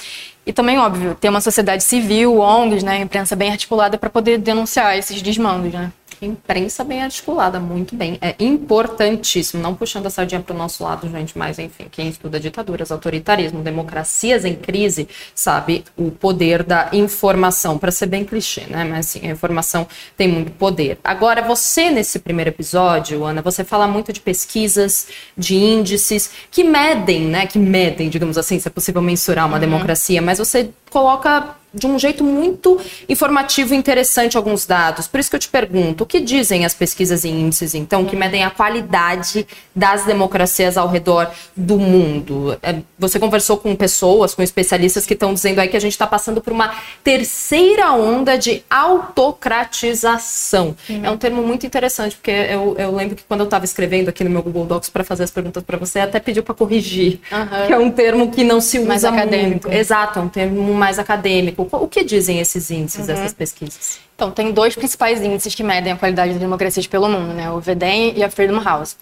E 0.46 0.52
também, 0.52 0.79
óbvio, 0.79 1.14
ter 1.14 1.29
uma 1.29 1.41
sociedade 1.41 1.82
civil, 1.82 2.38
ONGs, 2.38 2.82
né, 2.82 2.99
imprensa 2.99 3.35
bem 3.35 3.50
articulada 3.50 3.96
para 3.96 4.11
poder 4.11 4.38
denunciar 4.38 4.96
esses 4.96 5.23
desmandos, 5.23 5.73
né? 5.73 5.91
Imprensa 6.25 6.85
bem 6.85 7.03
articulada, 7.03 7.61
muito 7.61 7.94
bem. 7.94 8.19
É 8.21 8.35
importantíssimo, 8.38 9.62
não 9.62 9.75
puxando 9.75 10.06
a 10.06 10.11
sardinha 10.11 10.41
para 10.41 10.55
o 10.55 10.59
nosso 10.59 10.82
lado, 10.82 11.09
gente, 11.09 11.37
mas 11.37 11.59
enfim, 11.59 11.87
quem 11.91 12.09
estuda 12.09 12.41
ditaduras, 12.41 12.91
autoritarismo, 12.91 13.62
democracias 13.62 14.44
em 14.44 14.55
crise, 14.55 15.09
sabe 15.35 15.85
o 15.97 16.11
poder 16.11 16.62
da 16.62 16.88
informação, 16.93 17.79
para 17.79 17.91
ser 17.91 18.06
bem 18.06 18.25
clichê, 18.25 18.62
né? 18.69 18.85
Mas 18.85 19.07
sim, 19.07 19.26
a 19.26 19.31
informação 19.31 19.87
tem 20.16 20.28
muito 20.28 20.52
poder. 20.52 20.99
Agora, 21.04 21.43
você 21.43 21.90
nesse 21.90 22.19
primeiro 22.19 22.50
episódio, 22.50 23.25
Ana, 23.25 23.43
você 23.43 23.64
fala 23.64 23.87
muito 23.87 24.12
de 24.12 24.21
pesquisas, 24.21 25.09
de 25.37 25.57
índices 25.57 26.31
que 26.50 26.64
medem, 26.64 27.23
né? 27.23 27.47
Que 27.47 27.59
medem, 27.59 28.09
digamos 28.09 28.38
assim, 28.38 28.59
se 28.59 28.69
é 28.69 28.71
possível 28.71 29.02
mensurar 29.02 29.47
uma 29.47 29.54
uhum. 29.54 29.61
democracia, 29.61 30.23
mas 30.23 30.38
você 30.38 30.71
coloca 30.94 31.56
de 31.74 31.86
um 31.86 31.98
jeito 31.98 32.22
muito 32.22 32.80
informativo 33.08 33.74
e 33.74 33.76
interessante 33.76 34.36
alguns 34.36 34.64
dados. 34.64 35.08
Por 35.08 35.18
isso 35.18 35.28
que 35.28 35.36
eu 35.36 35.40
te 35.40 35.48
pergunto, 35.48 36.04
o 36.04 36.06
que 36.06 36.20
dizem 36.20 36.64
as 36.64 36.72
pesquisas 36.72 37.24
e 37.24 37.28
índices, 37.28 37.74
então, 37.74 38.04
que 38.04 38.14
medem 38.14 38.44
a 38.44 38.50
qualidade 38.50 39.44
das 39.74 40.04
democracias 40.04 40.76
ao 40.76 40.88
redor 40.88 41.28
do 41.56 41.76
mundo? 41.76 42.56
É, 42.62 42.76
você 42.96 43.18
conversou 43.18 43.56
com 43.56 43.74
pessoas, 43.74 44.34
com 44.34 44.42
especialistas 44.42 45.04
que 45.04 45.14
estão 45.14 45.34
dizendo 45.34 45.58
aí 45.58 45.66
que 45.66 45.76
a 45.76 45.80
gente 45.80 45.92
está 45.92 46.06
passando 46.06 46.40
por 46.40 46.52
uma 46.52 46.72
terceira 47.02 47.92
onda 47.92 48.38
de 48.38 48.62
autocratização. 48.70 50.76
É 51.02 51.10
um 51.10 51.16
termo 51.16 51.42
muito 51.42 51.66
interessante, 51.66 52.14
porque 52.14 52.30
eu, 52.30 52.76
eu 52.78 52.94
lembro 52.94 53.16
que 53.16 53.24
quando 53.24 53.40
eu 53.40 53.44
estava 53.44 53.64
escrevendo 53.64 54.10
aqui 54.10 54.22
no 54.22 54.30
meu 54.30 54.42
Google 54.42 54.66
Docs 54.66 54.90
para 54.90 55.02
fazer 55.02 55.24
as 55.24 55.32
perguntas 55.32 55.64
para 55.64 55.76
você, 55.76 55.98
até 55.98 56.20
pediu 56.20 56.44
para 56.44 56.54
corrigir, 56.54 57.18
uhum. 57.32 57.66
que 57.66 57.72
é 57.72 57.78
um 57.78 57.90
termo 57.90 58.30
que 58.30 58.44
não 58.44 58.60
se 58.60 58.78
usa 58.78 58.86
mais 58.86 59.04
acadêmico. 59.04 59.66
Muito. 59.66 59.80
Exato, 59.80 60.20
é 60.20 60.22
um 60.22 60.28
termo 60.28 60.72
mais 60.85 60.99
acadêmico. 60.99 61.67
O 61.73 61.88
que 61.88 62.05
dizem 62.05 62.41
esses 62.41 62.71
índices, 62.71 63.09
uhum. 63.09 63.14
essas 63.14 63.33
pesquisas? 63.33 63.99
Então, 64.14 64.31
tem 64.31 64.53
dois 64.53 64.75
principais 64.75 65.23
índices 65.23 65.55
que 65.55 65.62
medem 65.62 65.93
a 65.93 65.97
qualidade 65.97 66.35
da 66.35 66.38
democracia 66.38 66.83
pelo 66.88 67.09
mundo, 67.09 67.33
né? 67.33 67.50
O 67.50 67.59
VEDEM 67.59 68.12
e 68.17 68.23
a 68.23 68.31
Freedom 68.31 68.61
House. 68.62 68.97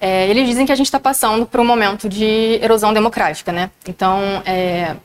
É, 0.00 0.26
eles 0.28 0.48
dizem 0.48 0.64
que 0.64 0.72
a 0.72 0.74
gente 0.74 0.86
está 0.86 0.98
passando 0.98 1.44
por 1.44 1.60
um 1.60 1.64
momento 1.64 2.08
de 2.08 2.58
erosão 2.62 2.94
democrática, 2.94 3.52
né? 3.52 3.70
Então, 3.86 4.42
é, 4.46 4.96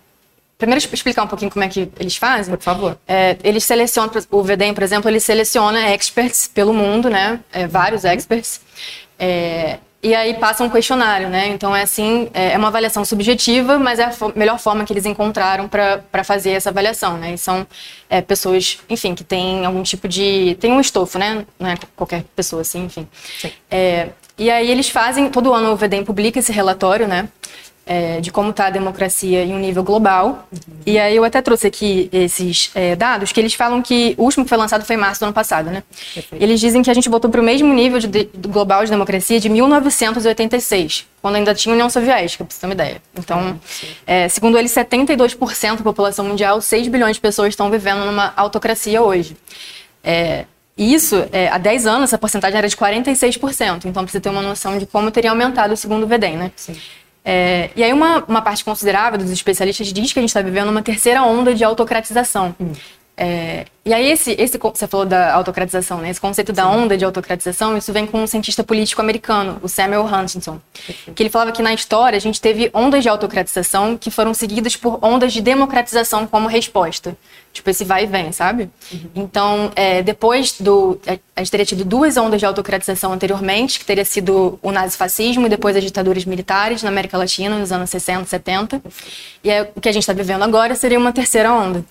primeiro 0.57 0.83
explicar 0.93 1.23
um 1.23 1.27
pouquinho 1.27 1.51
como 1.51 1.65
é 1.65 1.67
que 1.67 1.89
eles 1.99 2.15
fazem. 2.15 2.55
Por 2.55 2.63
favor. 2.63 2.97
É, 3.05 3.35
eles 3.43 3.65
selecionam, 3.65 4.11
o 4.31 4.41
VEDEM, 4.41 4.73
por 4.73 4.83
exemplo, 4.83 5.09
ele 5.09 5.19
seleciona 5.19 5.93
experts 5.93 6.47
pelo 6.47 6.73
mundo, 6.73 7.09
né? 7.09 7.39
É, 7.51 7.67
vários 7.67 8.05
experts. 8.05 8.61
E 10.03 10.13
aí 10.13 10.33
passa 10.33 10.65
um 10.65 10.69
questionário, 10.69 11.29
né? 11.29 11.47
Então 11.47 11.73
é 11.73 11.83
assim, 11.83 12.29
é, 12.33 12.51
é 12.51 12.57
uma 12.57 12.67
avaliação 12.67 13.05
subjetiva, 13.05 13.79
mas 13.79 13.99
é 13.99 14.03
a 14.03 14.11
melhor 14.35 14.59
forma 14.59 14.83
que 14.83 14.91
eles 14.91 15.05
encontraram 15.05 15.69
para 15.69 16.23
fazer 16.25 16.51
essa 16.51 16.69
avaliação, 16.69 17.17
né? 17.17 17.33
E 17.33 17.37
são 17.37 17.65
é, 18.09 18.21
pessoas, 18.21 18.79
enfim, 18.89 19.15
que 19.15 19.23
têm 19.23 19.65
algum 19.65 19.81
tipo 19.81 20.05
de. 20.09 20.57
tem 20.59 20.73
um 20.73 20.81
estofo, 20.81 21.17
né? 21.17 21.45
Não 21.57 21.69
é 21.69 21.77
qualquer 21.95 22.25
pessoa 22.35 22.63
assim, 22.63 22.83
enfim. 22.83 23.07
É, 23.71 24.09
e 24.37 24.51
aí 24.51 24.69
eles 24.69 24.89
fazem, 24.89 25.29
todo 25.29 25.53
ano 25.53 25.71
o 25.71 25.77
VDEM 25.77 26.03
publica 26.03 26.37
esse 26.37 26.51
relatório, 26.51 27.07
né? 27.07 27.29
É, 27.85 28.21
de 28.21 28.31
como 28.31 28.51
está 28.51 28.67
a 28.67 28.69
democracia 28.69 29.43
em 29.43 29.53
um 29.53 29.59
nível 29.59 29.83
global. 29.83 30.47
Uhum. 30.51 30.59
E 30.85 30.97
aí 30.97 31.15
eu 31.15 31.23
até 31.23 31.41
trouxe 31.41 31.67
aqui 31.67 32.09
esses 32.11 32.71
é, 32.73 32.95
dados 32.95 33.31
que 33.31 33.39
eles 33.39 33.53
falam 33.53 33.81
que 33.81 34.15
o 34.17 34.23
último 34.23 34.45
que 34.45 34.49
foi 34.49 34.57
lançado 34.57 34.85
foi 34.85 34.95
em 34.95 34.99
março 34.99 35.19
do 35.19 35.23
ano 35.23 35.33
passado, 35.33 35.69
né? 35.69 35.83
Perfeito. 36.13 36.41
Eles 36.41 36.59
dizem 36.59 36.81
que 36.81 36.89
a 36.89 36.93
gente 36.93 37.09
voltou 37.09 37.29
para 37.29 37.41
o 37.41 37.43
mesmo 37.43 37.73
nível 37.73 37.99
de, 37.99 38.07
de, 38.07 38.29
global 38.47 38.85
de 38.85 38.91
democracia 38.91 39.39
de 39.39 39.49
1986, 39.49 41.05
quando 41.21 41.35
ainda 41.35 41.53
tinha 41.53 41.73
União 41.73 41.89
Soviética, 41.89 42.45
para 42.45 42.53
você 42.53 42.61
ter 42.61 42.67
uma 42.67 42.73
ideia. 42.73 43.01
Então, 43.17 43.59
é, 44.07 44.29
segundo 44.29 44.57
eles, 44.57 44.71
72% 44.71 45.77
da 45.77 45.83
população 45.83 46.25
mundial, 46.25 46.61
6 46.61 46.87
bilhões 46.87 47.17
de 47.17 47.21
pessoas 47.21 47.49
estão 47.49 47.69
vivendo 47.69 48.05
numa 48.05 48.33
autocracia 48.37 49.01
hoje. 49.01 49.35
É, 50.03 50.45
isso, 50.77 51.23
é, 51.31 51.49
há 51.49 51.57
10 51.57 51.85
anos, 51.85 52.03
essa 52.09 52.17
porcentagem 52.17 52.57
era 52.57 52.67
de 52.67 52.75
46%. 52.75 53.85
Então, 53.85 54.03
precisa 54.03 54.21
ter 54.21 54.29
uma 54.29 54.41
noção 54.41 54.77
de 54.77 54.85
como 54.85 55.11
teria 55.11 55.29
aumentado 55.29 55.75
segundo 55.77 56.03
o 56.03 56.07
VEDEM, 56.07 56.37
né? 56.37 56.51
Sim. 56.55 56.75
É, 57.25 57.69
e 57.75 57.83
aí 57.83 57.93
uma, 57.93 58.23
uma 58.27 58.41
parte 58.41 58.65
considerável 58.65 59.17
dos 59.17 59.31
especialistas 59.31 59.91
diz 59.93 60.11
que 60.11 60.19
a 60.19 60.21
gente 60.21 60.29
está 60.29 60.41
vivendo 60.41 60.69
uma 60.69 60.81
terceira 60.81 61.23
onda 61.23 61.53
de 61.53 61.63
autocratização. 61.63 62.55
Hum. 62.59 62.73
É, 63.15 63.65
e 63.85 63.93
aí 63.93 64.09
esse, 64.09 64.31
esse, 64.39 64.57
você 64.57 64.87
falou 64.87 65.05
da 65.05 65.33
autocratização, 65.35 65.99
né? 65.99 66.09
Esse 66.09 66.19
conceito 66.19 66.51
da 66.51 66.67
onda 66.67 66.97
de 66.97 67.05
autocratização, 67.05 67.77
isso 67.77 67.93
vem 67.93 68.07
com 68.07 68.23
um 68.23 68.27
cientista 68.27 68.63
político 68.63 69.01
americano, 69.01 69.59
o 69.61 69.67
Samuel 69.67 70.05
Huntington, 70.05 70.59
que 71.13 71.21
ele 71.21 71.29
falava 71.29 71.51
que 71.51 71.61
na 71.61 71.73
história 71.73 72.17
a 72.17 72.19
gente 72.19 72.41
teve 72.41 72.71
ondas 72.73 73.03
de 73.03 73.09
autocratização 73.09 73.97
que 73.97 74.09
foram 74.09 74.33
seguidas 74.33 74.75
por 74.75 74.97
ondas 75.01 75.31
de 75.31 75.41
democratização 75.41 76.25
como 76.25 76.47
resposta. 76.47 77.15
Tipo, 77.51 77.69
esse 77.69 77.85
vai 77.85 78.05
e 78.05 78.07
vem, 78.07 78.31
sabe? 78.31 78.67
Uhum. 78.91 79.09
Então, 79.13 79.71
é, 79.75 80.01
depois 80.01 80.59
do... 80.59 80.99
A 81.35 81.41
gente 81.41 81.51
teria 81.51 81.65
tido 81.65 81.85
duas 81.85 82.17
ondas 82.17 82.39
de 82.39 82.47
autocratização 82.47 83.13
anteriormente, 83.13 83.77
que 83.77 83.85
teria 83.85 84.03
sido 84.03 84.57
o 84.59 84.71
nazifascismo 84.71 85.45
e 85.45 85.49
depois 85.49 85.75
as 85.75 85.83
ditaduras 85.83 86.25
militares 86.25 86.81
na 86.81 86.89
América 86.89 87.15
Latina, 87.15 87.59
nos 87.59 87.71
anos 87.71 87.91
60, 87.91 88.25
70. 88.25 88.81
E 89.43 89.51
aí, 89.51 89.67
o 89.75 89.79
que 89.79 89.87
a 89.87 89.91
gente 89.91 90.01
está 90.01 90.13
vivendo 90.13 90.41
agora 90.41 90.73
seria 90.73 90.97
uma 90.97 91.13
terceira 91.13 91.53
onda. 91.53 91.85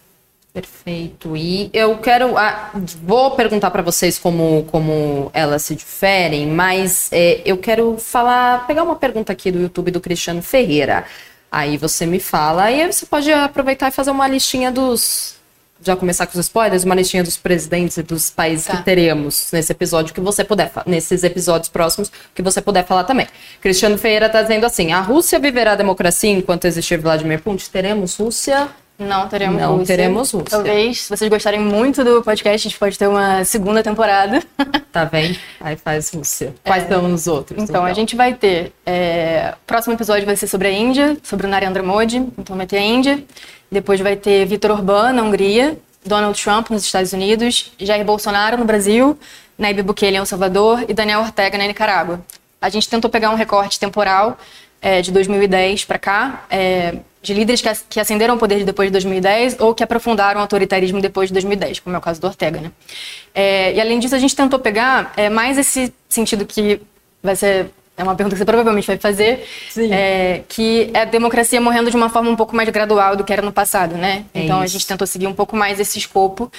Perfeito. 0.52 1.34
E 1.34 1.70
eu 1.72 1.96
quero. 1.96 2.36
Ah, 2.36 2.70
vou 3.02 3.30
perguntar 3.30 3.70
para 3.70 3.80
vocês 3.80 4.18
como, 4.18 4.64
como 4.70 5.30
elas 5.32 5.62
se 5.62 5.74
diferem, 5.74 6.46
mas 6.46 7.08
é, 7.10 7.40
eu 7.46 7.56
quero 7.56 7.96
falar, 7.96 8.66
pegar 8.66 8.82
uma 8.82 8.96
pergunta 8.96 9.32
aqui 9.32 9.50
do 9.50 9.58
YouTube 9.58 9.90
do 9.90 10.00
Cristiano 10.00 10.42
Ferreira. 10.42 11.06
Aí 11.50 11.78
você 11.78 12.04
me 12.04 12.20
fala, 12.20 12.70
e 12.70 12.82
aí 12.82 12.92
você 12.92 13.06
pode 13.06 13.32
aproveitar 13.32 13.88
e 13.88 13.92
fazer 13.92 14.10
uma 14.10 14.28
listinha 14.28 14.70
dos. 14.70 15.40
Já 15.84 15.96
começar 15.96 16.26
com 16.26 16.38
os 16.38 16.46
spoilers, 16.46 16.84
uma 16.84 16.94
listinha 16.94 17.24
dos 17.24 17.36
presidentes 17.36 17.96
e 17.96 18.02
dos 18.02 18.30
países 18.30 18.66
tá. 18.66 18.76
que 18.76 18.84
teremos 18.84 19.50
nesse 19.52 19.72
episódio 19.72 20.14
que 20.14 20.20
você 20.20 20.44
puder, 20.44 20.70
nesses 20.86 21.24
episódios 21.24 21.68
próximos, 21.68 22.12
que 22.34 22.40
você 22.40 22.60
puder 22.60 22.86
falar 22.86 23.04
também. 23.04 23.26
Cristiano 23.60 23.98
Ferreira 23.98 24.26
está 24.26 24.42
dizendo 24.42 24.64
assim: 24.66 24.92
a 24.92 25.00
Rússia 25.00 25.38
viverá 25.38 25.72
a 25.72 25.76
democracia 25.76 26.30
enquanto 26.30 26.66
existir 26.66 26.98
Vladimir 26.98 27.42
Putin? 27.42 27.70
Teremos 27.70 28.16
Rússia 28.16 28.68
não 28.98 29.28
teremos 29.28 29.60
Não 29.60 29.76
Rússia. 29.76 29.96
teremos 29.96 30.30
Rússia. 30.30 30.50
Talvez, 30.50 31.02
se 31.02 31.08
vocês 31.08 31.28
gostarem 31.28 31.60
muito 31.60 32.04
do 32.04 32.22
podcast, 32.22 32.66
a 32.66 32.70
gente 32.70 32.78
pode 32.78 32.98
ter 32.98 33.06
uma 33.06 33.44
segunda 33.44 33.82
temporada. 33.82 34.42
Tá 34.92 35.06
bem? 35.06 35.38
Aí 35.58 35.74
faz 35.76 36.10
Rússia. 36.10 36.54
Quais 36.62 36.84
é, 36.84 36.88
são 36.88 37.12
os 37.12 37.26
outros? 37.26 37.62
Então, 37.62 37.76
então, 37.76 37.84
a 37.84 37.92
gente 37.94 38.14
vai 38.14 38.34
ter... 38.34 38.72
É, 38.84 39.54
o 39.62 39.66
próximo 39.66 39.94
episódio 39.94 40.26
vai 40.26 40.36
ser 40.36 40.46
sobre 40.46 40.68
a 40.68 40.70
Índia, 40.70 41.16
sobre 41.22 41.46
o 41.46 41.50
Narendra 41.50 41.82
Modi. 41.82 42.18
Então 42.38 42.56
vai 42.56 42.66
ter 42.66 42.76
a 42.76 42.82
Índia. 42.82 43.24
Depois 43.70 44.00
vai 44.00 44.16
ter 44.16 44.44
Vitor 44.44 44.70
Orbán, 44.70 45.12
na 45.14 45.22
Hungria. 45.22 45.78
Donald 46.04 46.40
Trump, 46.42 46.68
nos 46.68 46.84
Estados 46.84 47.12
Unidos. 47.12 47.72
Jair 47.78 48.04
Bolsonaro, 48.04 48.58
no 48.58 48.64
Brasil. 48.66 49.18
Nayib 49.56 49.82
Bukele, 49.82 50.16
em 50.16 50.18
El 50.18 50.26
Salvador. 50.26 50.84
E 50.86 50.92
Daniel 50.92 51.20
Ortega, 51.20 51.56
na 51.56 51.66
Nicarágua. 51.66 52.20
A 52.60 52.68
gente 52.68 52.88
tentou 52.88 53.10
pegar 53.10 53.30
um 53.30 53.34
recorte 53.34 53.80
temporal 53.80 54.38
é, 54.80 55.00
de 55.00 55.10
2010 55.10 55.86
para 55.86 55.98
cá. 55.98 56.44
É, 56.50 56.96
de 57.22 57.32
líderes 57.32 57.62
que, 57.88 58.00
ascenderam 58.00 58.34
ao 58.34 58.38
poder 58.38 58.64
depois 58.64 58.88
de 58.88 58.92
2010 58.92 59.60
ou 59.60 59.74
que 59.74 59.84
aprofundaram 59.84 60.40
o 60.40 60.42
autoritarismo 60.42 61.00
depois 61.00 61.28
de 61.28 61.34
2010, 61.34 61.80
como 61.80 61.94
é 61.94 61.98
o 61.98 62.02
caso 62.02 62.20
do 62.20 62.26
Ortega. 62.26 62.60
Né? 62.60 62.72
É, 63.32 63.72
e 63.74 63.80
além 63.80 64.00
disso, 64.00 64.14
a 64.14 64.18
gente 64.18 64.34
tentou 64.34 64.58
pegar 64.58 65.12
é, 65.16 65.30
mais 65.30 65.56
esse 65.56 65.94
sentido 66.08 66.44
que 66.44 66.80
vai 67.22 67.36
ser 67.36 67.70
é 67.94 68.02
uma 68.02 68.14
pergunta 68.14 68.34
que 68.34 68.38
você 68.38 68.44
provavelmente 68.44 68.86
vai 68.86 68.96
fazer, 68.96 69.46
é, 69.90 70.42
que 70.48 70.90
é 70.94 71.02
a 71.02 71.04
democracia 71.04 71.60
morrendo 71.60 71.90
de 71.90 71.96
uma 71.96 72.08
forma 72.08 72.30
um 72.30 72.36
pouco 72.36 72.56
mais 72.56 72.68
gradual 72.70 73.14
do 73.14 73.22
que 73.22 73.32
era 73.32 73.42
no 73.42 73.52
passado, 73.52 73.96
né? 73.96 74.24
É 74.32 74.44
então 74.44 74.56
isso. 74.56 74.64
a 74.64 74.66
gente 74.66 74.86
tentou 74.86 75.06
seguir 75.06 75.26
um 75.26 75.34
pouco 75.34 75.54
mais 75.54 75.78
esse 75.78 75.98
escopo 75.98 76.50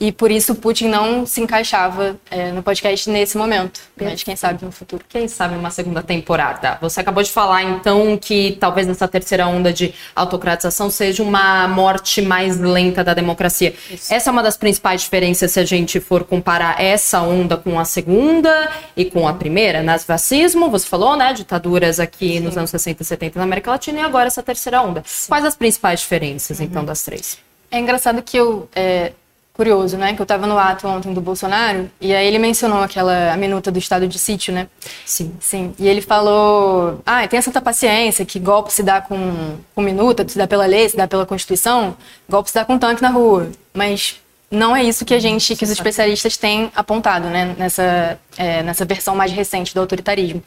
e 0.00 0.12
por 0.12 0.30
isso 0.30 0.54
Putin 0.54 0.88
não 0.88 1.26
se 1.26 1.40
encaixava 1.40 2.16
é, 2.30 2.52
no 2.52 2.62
podcast 2.62 3.10
nesse 3.10 3.36
momento. 3.36 3.80
Mas 4.00 4.22
quem 4.22 4.36
sabe 4.36 4.64
no 4.64 4.70
futuro. 4.70 5.04
Quem 5.08 5.26
sabe 5.26 5.56
uma 5.56 5.70
segunda 5.70 6.02
temporada. 6.02 6.78
Você 6.80 7.00
acabou 7.00 7.22
de 7.22 7.30
falar, 7.30 7.64
então, 7.64 8.16
que 8.16 8.56
talvez 8.60 8.86
nessa 8.86 9.08
terceira 9.08 9.48
onda 9.48 9.72
de 9.72 9.92
autocratização 10.14 10.88
seja 10.88 11.20
uma 11.22 11.66
morte 11.66 12.22
mais 12.22 12.60
lenta 12.60 13.02
da 13.02 13.12
democracia. 13.12 13.74
Isso. 13.90 14.14
Essa 14.14 14.30
é 14.30 14.32
uma 14.32 14.42
das 14.42 14.56
principais 14.56 15.02
diferenças 15.02 15.50
se 15.50 15.58
a 15.58 15.64
gente 15.64 15.98
for 15.98 16.22
comparar 16.22 16.80
essa 16.80 17.20
onda 17.20 17.56
com 17.56 17.78
a 17.78 17.84
segunda 17.84 18.70
e 18.96 19.04
com 19.04 19.26
a 19.26 19.34
primeira. 19.34 19.82
Nazifascismo, 19.82 20.70
você 20.70 20.86
falou, 20.86 21.16
né? 21.16 21.32
Ditaduras 21.32 21.98
aqui 21.98 22.34
Sim. 22.34 22.40
nos 22.40 22.56
anos 22.56 22.70
60 22.70 23.02
e 23.02 23.04
70 23.04 23.38
na 23.38 23.44
América 23.44 23.72
Latina 23.72 23.98
e 23.98 24.02
agora 24.02 24.28
essa 24.28 24.44
terceira 24.44 24.80
onda. 24.80 25.02
Sim. 25.04 25.28
Quais 25.28 25.44
as 25.44 25.56
principais 25.56 26.00
diferenças, 26.00 26.60
então, 26.60 26.66
uhum. 26.66 26.70
então, 26.70 26.84
das 26.84 27.02
três? 27.02 27.38
É 27.68 27.80
engraçado 27.80 28.22
que 28.22 28.36
eu... 28.36 28.68
É 28.76 29.10
curioso, 29.58 29.96
né? 29.96 30.14
Que 30.14 30.20
eu 30.20 30.24
estava 30.24 30.46
no 30.46 30.56
ato 30.56 30.86
ontem 30.86 31.12
do 31.12 31.20
Bolsonaro 31.20 31.90
e 32.00 32.14
aí 32.14 32.24
ele 32.28 32.38
mencionou 32.38 32.80
aquela 32.80 33.32
a 33.32 33.36
minuta 33.36 33.72
do 33.72 33.78
estado 33.78 34.06
de 34.06 34.16
sítio, 34.16 34.54
né? 34.54 34.68
Sim. 35.04 35.34
Sim. 35.40 35.74
E 35.80 35.88
ele 35.88 36.00
falou: 36.00 37.02
ah, 37.04 37.26
tem 37.26 37.38
essa 37.38 37.60
paciência 37.60 38.24
que 38.24 38.38
golpe 38.38 38.72
se 38.72 38.84
dá 38.84 39.00
com, 39.00 39.56
com 39.74 39.82
minuta, 39.82 40.26
se 40.28 40.38
dá 40.38 40.46
pela 40.46 40.64
lei, 40.64 40.88
se 40.88 40.96
dá 40.96 41.08
pela 41.08 41.26
Constituição, 41.26 41.96
golpe 42.28 42.48
se 42.50 42.54
dá 42.54 42.64
com 42.64 42.78
tanque 42.78 43.02
na 43.02 43.10
rua. 43.10 43.50
Mas 43.74 44.20
não 44.48 44.76
é 44.76 44.84
isso 44.84 45.04
que 45.04 45.12
a 45.12 45.18
gente, 45.18 45.56
que 45.56 45.64
os 45.64 45.70
especialistas 45.70 46.36
têm 46.36 46.70
apontado, 46.76 47.28
né? 47.28 47.56
Nessa, 47.58 48.16
é, 48.36 48.62
nessa 48.62 48.84
versão 48.84 49.16
mais 49.16 49.32
recente 49.32 49.74
do 49.74 49.80
autoritarismo. 49.80 50.40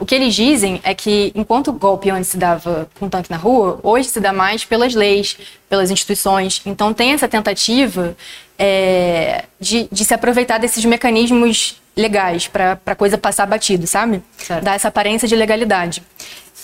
O 0.00 0.06
que 0.06 0.14
eles 0.14 0.34
dizem 0.34 0.80
é 0.82 0.94
que, 0.94 1.30
enquanto 1.34 1.68
o 1.68 1.72
golpe 1.72 2.08
antes 2.08 2.30
se 2.30 2.38
dava 2.38 2.88
com 2.98 3.06
tanque 3.06 3.30
na 3.30 3.36
rua, 3.36 3.78
hoje 3.82 4.08
se 4.08 4.18
dá 4.18 4.32
mais 4.32 4.64
pelas 4.64 4.94
leis, 4.94 5.36
pelas 5.68 5.90
instituições. 5.90 6.62
Então, 6.64 6.94
tem 6.94 7.12
essa 7.12 7.28
tentativa 7.28 8.16
é, 8.58 9.44
de, 9.60 9.86
de 9.92 10.04
se 10.04 10.14
aproveitar 10.14 10.56
desses 10.56 10.82
mecanismos 10.86 11.80
legais 11.94 12.48
para 12.48 12.80
a 12.86 12.94
coisa 12.94 13.18
passar 13.18 13.44
batido, 13.44 13.86
sabe? 13.86 14.22
Certo. 14.38 14.64
Dar 14.64 14.74
essa 14.74 14.88
aparência 14.88 15.28
de 15.28 15.36
legalidade. 15.36 16.02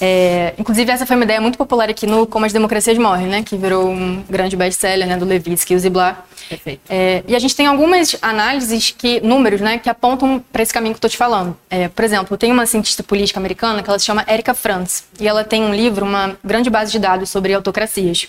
É, 0.01 0.55
inclusive, 0.59 0.91
essa 0.91 1.07
foi 1.07 1.17
uma 1.17 1.25
ideia 1.25 1.41
muito 1.41 1.57
popular 1.57 1.89
aqui 1.89 2.07
no 2.07 2.27
Como 2.27 2.45
as 2.45 2.53
Democracias 2.53 2.99
Morrem, 2.99 3.27
né? 3.27 3.43
Que 3.43 3.57
virou 3.57 3.89
um 3.89 4.23
grande 4.29 4.57
best-seller 4.57 5.07
né, 5.07 5.17
do 5.17 5.25
Levitsky 5.25 5.73
e 5.73 5.77
o 5.77 5.79
Ziblatt. 5.79 6.19
Perfeito. 6.49 6.81
É, 6.89 7.23
e 7.27 7.35
a 7.35 7.39
gente 7.39 7.57
tem 7.57 7.67
algumas 7.67 8.17
análises, 8.21 8.95
que 8.97 9.21
números, 9.21 9.61
né? 9.61 9.79
Que 9.79 9.89
apontam 9.89 10.43
para 10.53 10.63
esse 10.63 10.73
caminho 10.73 10.95
que 10.95 10.97
eu 10.97 11.09
estou 11.09 11.11
te 11.11 11.17
falando. 11.17 11.57
É, 11.71 11.89
por 11.89 12.05
exemplo, 12.05 12.37
tem 12.37 12.53
uma 12.53 12.67
cientista 12.67 13.03
política 13.03 13.41
americana 13.41 13.83
que 13.83 13.89
ela 13.89 13.99
se 13.99 14.05
chama 14.05 14.25
Erika 14.29 14.55
Franz. 14.55 15.05
E 15.19 15.27
ela 15.27 15.45
tem 15.45 15.63
um 15.63 15.75
livro, 15.75 16.05
uma 16.05 16.37
grande 16.45 16.71
base 16.71 16.93
de 16.93 16.99
dados 16.99 17.31
sobre 17.31 17.55
autocracias. 17.55 18.29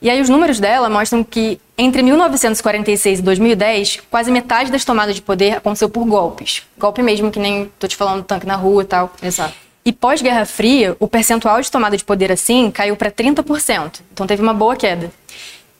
E 0.00 0.08
aí 0.08 0.20
os 0.20 0.28
números 0.28 0.60
dela 0.60 0.88
mostram 0.88 1.24
que 1.24 1.60
entre 1.76 2.02
1946 2.02 3.18
e 3.18 3.22
2010, 3.22 4.00
quase 4.08 4.30
metade 4.30 4.70
das 4.70 4.84
tomadas 4.84 5.14
de 5.14 5.22
poder 5.22 5.56
aconteceu 5.56 5.88
por 5.88 6.04
golpes. 6.04 6.62
Golpe 6.78 7.02
mesmo, 7.02 7.32
que 7.32 7.40
nem 7.40 7.70
tô 7.78 7.88
te 7.88 7.96
falando 7.96 8.22
tanque 8.22 8.46
na 8.46 8.54
rua 8.54 8.82
e 8.82 8.86
tal. 8.86 9.12
Exato. 9.20 9.67
E 9.88 9.92
pós-Guerra 9.92 10.44
Fria, 10.44 10.94
o 11.00 11.08
percentual 11.08 11.58
de 11.62 11.70
tomada 11.70 11.96
de 11.96 12.04
poder 12.04 12.30
assim 12.30 12.70
caiu 12.70 12.94
para 12.94 13.10
30%. 13.10 14.00
Então 14.12 14.26
teve 14.26 14.42
uma 14.42 14.52
boa 14.52 14.76
queda. 14.76 15.10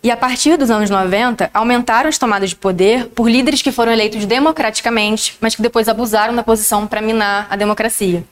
E 0.02 0.10
a 0.10 0.16
partir 0.16 0.56
dos 0.56 0.70
anos 0.70 0.88
90, 0.88 1.50
aumentaram 1.52 2.08
as 2.08 2.16
tomadas 2.16 2.48
de 2.48 2.56
poder 2.56 3.08
por 3.08 3.30
líderes 3.30 3.60
que 3.60 3.70
foram 3.70 3.92
eleitos 3.92 4.24
democraticamente, 4.24 5.36
mas 5.42 5.54
que 5.54 5.60
depois 5.60 5.90
abusaram 5.90 6.34
da 6.34 6.42
posição 6.42 6.86
para 6.86 7.02
minar 7.02 7.48
a 7.50 7.54
democracia. 7.54 8.24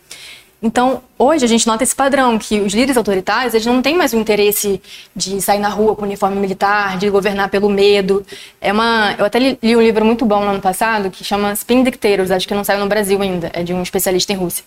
Então, 0.62 1.02
hoje 1.18 1.44
a 1.44 1.48
gente 1.48 1.66
nota 1.66 1.84
esse 1.84 1.94
padrão, 1.94 2.38
que 2.38 2.58
os 2.58 2.72
líderes 2.72 2.96
autoritários 2.96 3.52
eles 3.52 3.66
não 3.66 3.82
têm 3.82 3.98
mais 3.98 4.14
o 4.14 4.16
interesse 4.16 4.80
de 5.14 5.42
sair 5.42 5.58
na 5.58 5.68
rua 5.68 5.94
com 5.94 6.04
uniforme 6.04 6.40
militar, 6.40 6.96
de 6.96 7.10
governar 7.10 7.50
pelo 7.50 7.68
medo. 7.68 8.24
É 8.62 8.72
uma, 8.72 9.14
eu 9.18 9.26
até 9.26 9.38
li, 9.38 9.58
li 9.62 9.76
um 9.76 9.82
livro 9.82 10.06
muito 10.06 10.24
bom 10.24 10.40
no 10.40 10.52
ano 10.52 10.60
passado 10.62 11.10
que 11.10 11.22
chama 11.22 11.52
Spin 11.52 11.84
Dictators, 11.84 12.30
acho 12.30 12.48
que 12.48 12.54
não 12.54 12.64
saiu 12.64 12.80
no 12.80 12.86
Brasil 12.86 13.20
ainda, 13.20 13.50
é 13.52 13.62
de 13.62 13.74
um 13.74 13.82
especialista 13.82 14.32
em 14.32 14.36
Rússia. 14.36 14.64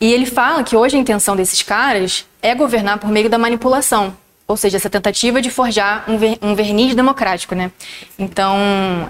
E 0.00 0.12
ele 0.12 0.26
fala 0.26 0.62
que 0.62 0.76
hoje 0.76 0.96
a 0.96 1.00
intenção 1.00 1.34
desses 1.34 1.62
caras 1.62 2.24
é 2.40 2.54
governar 2.54 2.98
por 2.98 3.10
meio 3.10 3.28
da 3.28 3.38
manipulação. 3.38 4.16
Ou 4.46 4.56
seja, 4.56 4.78
essa 4.78 4.88
tentativa 4.88 5.42
de 5.42 5.50
forjar 5.50 6.04
um, 6.08 6.16
ver, 6.16 6.38
um 6.40 6.54
verniz 6.54 6.94
democrático, 6.94 7.54
né? 7.54 7.70
Então, 8.18 8.56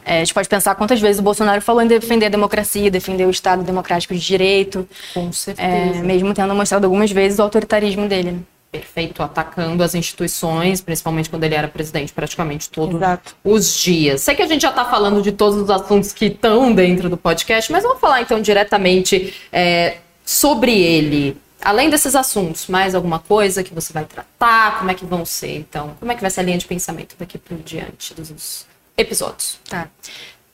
é, 0.05 0.17
a 0.17 0.19
gente 0.25 0.35
pode 0.35 0.49
pensar 0.49 0.75
quantas 0.75 1.01
vezes 1.01 1.21
o 1.21 1.23
Bolsonaro 1.23 1.63
falou 1.63 1.81
em 1.81 1.87
defender 1.87 2.27
a 2.27 2.29
democracia, 2.29 2.91
defender 2.91 3.25
o 3.25 3.31
Estado 3.31 3.63
democrático 3.63 4.13
de 4.15 4.21
direito. 4.21 4.89
Com 5.15 5.31
certeza. 5.33 5.69
É, 5.69 6.03
mesmo 6.03 6.35
tendo 6.35 6.53
mostrado 6.57 6.85
algumas 6.87 7.13
vezes 7.13 7.39
o 7.39 7.43
autoritarismo 7.43 8.09
dele. 8.09 8.33
Né? 8.33 8.39
Perfeito, 8.73 9.23
atacando 9.23 9.83
as 9.85 9.95
instituições, 9.95 10.81
principalmente 10.81 11.31
quando 11.31 11.45
ele 11.45 11.55
era 11.55 11.69
presidente, 11.69 12.13
praticamente 12.13 12.69
todos 12.69 12.97
Exato. 12.97 13.37
os 13.45 13.79
dias. 13.79 14.21
Sei 14.21 14.35
que 14.35 14.43
a 14.43 14.47
gente 14.47 14.63
já 14.63 14.71
está 14.71 14.85
falando 14.85 15.23
de 15.23 15.31
todos 15.31 15.57
os 15.57 15.71
assuntos 15.71 16.13
que 16.13 16.27
estão 16.27 16.73
dentro 16.73 17.09
do 17.09 17.17
podcast, 17.17 17.71
mas 17.71 17.85
vamos 17.85 18.01
falar 18.01 18.23
então 18.23 18.43
diretamente 18.43 19.33
é, 19.53 19.99
sobre 20.29 20.79
ele 20.79 21.41
além 21.61 21.91
desses 21.91 22.15
assuntos, 22.15 22.67
mais 22.67 22.95
alguma 22.95 23.19
coisa 23.19 23.65
que 23.65 23.75
você 23.75 23.93
vai 23.93 24.05
tratar? 24.05 24.79
Como 24.79 24.91
é 24.91 24.95
que 24.95 25.05
vão 25.05 25.25
ser, 25.25 25.57
então? 25.57 25.95
Como 25.99 26.13
é 26.13 26.15
que 26.15 26.21
vai 26.21 26.31
ser 26.31 26.41
a 26.41 26.43
linha 26.43 26.59
de 26.59 26.67
pensamento 26.67 27.17
daqui 27.19 27.39
por 27.39 27.57
diante 27.59 28.15
dos 28.15 28.67
episódios? 28.97 29.59
Tá. 29.69 29.89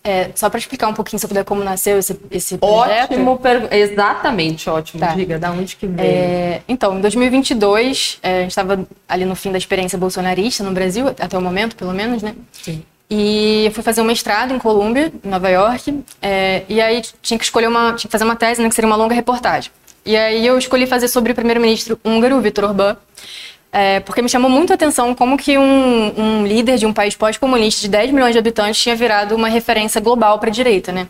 É, 0.02 0.31
só 0.35 0.50
para 0.50 0.59
explicar 0.59 0.88
um 0.88 0.95
pouquinho 0.95 1.19
sobre 1.19 1.43
como 1.45 1.64
nasceu 1.64 1.99
esse, 1.99 2.19
esse 2.31 2.59
projeto. 2.59 3.12
Ótimo, 3.12 3.38
per... 3.38 3.73
exatamente 3.73 4.69
ótimo. 4.69 5.00
Tá. 5.00 5.14
Diga, 5.14 5.38
da 5.38 5.50
onde 5.50 5.76
que 5.76 5.87
veio? 5.87 6.09
É, 6.09 6.62
então, 6.69 6.99
em 6.99 7.00
2022, 7.00 8.19
é, 8.23 8.38
a 8.38 8.40
gente 8.43 8.50
estava 8.50 8.87
ali 9.09 9.25
no 9.25 9.35
fim 9.35 9.50
da 9.50 9.59
experiência 9.59 9.99
bolsonarista 9.99 10.62
no 10.62 10.73
Brasil, 10.73 11.09
até 11.09 11.37
o 11.37 11.40
momento, 11.40 11.75
pelo 11.75 11.93
menos, 11.93 12.23
né? 12.23 12.35
Sim. 12.52 12.85
E 13.16 13.66
eu 13.66 13.71
fui 13.71 13.85
fazer 13.85 14.00
um 14.00 14.04
mestrado 14.04 14.52
em 14.52 14.59
Colômbia, 14.59 15.12
em 15.25 15.28
Nova 15.28 15.49
York, 15.49 16.02
é, 16.21 16.64
e 16.68 16.80
aí 16.80 17.00
tinha 17.23 17.38
que 17.38 17.44
escolher 17.44 17.68
uma, 17.68 17.92
tinha 17.92 18.09
que 18.09 18.09
fazer 18.09 18.25
uma 18.25 18.35
tese, 18.35 18.61
né, 18.61 18.68
que 18.68 18.75
seria 18.75 18.88
uma 18.88 18.97
longa 18.97 19.14
reportagem. 19.14 19.71
E 20.04 20.16
aí 20.16 20.44
eu 20.44 20.59
escolhi 20.59 20.85
fazer 20.85 21.06
sobre 21.06 21.30
o 21.30 21.35
primeiro-ministro 21.35 21.97
húngaro, 22.04 22.40
Viktor 22.40 22.64
Orbán, 22.64 22.97
é, 23.73 24.00
porque 24.00 24.21
me 24.21 24.28
chamou 24.28 24.50
muito 24.50 24.73
a 24.73 24.75
atenção 24.75 25.14
como 25.14 25.37
que 25.37 25.56
um, 25.56 26.12
um 26.21 26.44
líder 26.44 26.76
de 26.76 26.87
um 26.87 26.92
país 26.92 27.14
pós-comunista 27.14 27.83
de 27.83 27.88
10 27.88 28.11
milhões 28.11 28.33
de 28.33 28.38
habitantes 28.38 28.83
tinha 28.83 28.97
virado 28.97 29.37
uma 29.37 29.49
referência 29.49 30.00
global 30.00 30.40
para 30.40 30.49
a 30.49 30.52
direita, 30.52 30.90
né? 30.90 31.06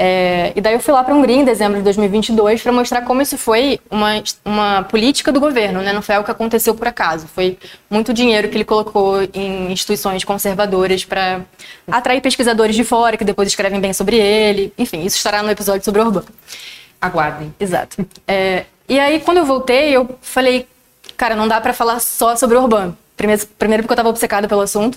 É, 0.00 0.52
e 0.54 0.60
daí 0.60 0.74
eu 0.74 0.80
fui 0.80 0.94
lá 0.94 1.02
para 1.02 1.12
a 1.12 1.16
Hungria 1.16 1.34
em 1.34 1.44
dezembro 1.44 1.78
de 1.78 1.82
2022 1.82 2.62
para 2.62 2.70
mostrar 2.70 3.02
como 3.02 3.20
isso 3.20 3.36
foi 3.36 3.80
uma, 3.90 4.22
uma 4.44 4.82
política 4.84 5.32
do 5.32 5.40
governo, 5.40 5.80
né? 5.82 5.92
não 5.92 6.00
foi 6.00 6.14
algo 6.14 6.24
que 6.24 6.30
aconteceu 6.30 6.72
por 6.72 6.86
acaso. 6.86 7.26
Foi 7.26 7.58
muito 7.90 8.14
dinheiro 8.14 8.48
que 8.48 8.56
ele 8.56 8.64
colocou 8.64 9.20
em 9.34 9.72
instituições 9.72 10.22
conservadoras 10.22 11.04
para 11.04 11.40
atrair 11.90 12.20
pesquisadores 12.20 12.76
de 12.76 12.84
fora 12.84 13.16
que 13.16 13.24
depois 13.24 13.48
escrevem 13.48 13.80
bem 13.80 13.92
sobre 13.92 14.16
ele. 14.16 14.72
Enfim, 14.78 15.04
isso 15.04 15.16
estará 15.16 15.42
no 15.42 15.50
episódio 15.50 15.84
sobre 15.84 16.00
Orbán. 16.00 16.22
Aguardem. 17.00 17.52
Exato. 17.58 18.06
É, 18.26 18.66
e 18.88 19.00
aí, 19.00 19.18
quando 19.18 19.38
eu 19.38 19.44
voltei, 19.44 19.90
eu 19.90 20.16
falei, 20.22 20.68
cara, 21.16 21.34
não 21.34 21.48
dá 21.48 21.60
para 21.60 21.72
falar 21.72 21.98
só 21.98 22.36
sobre 22.36 22.56
o 22.56 22.62
Urbano. 22.62 22.96
Primeiro, 23.16 23.44
primeiro 23.58 23.82
porque 23.82 23.92
eu 23.92 23.96
estava 23.96 24.08
obcecada 24.10 24.46
pelo 24.46 24.60
assunto. 24.60 24.96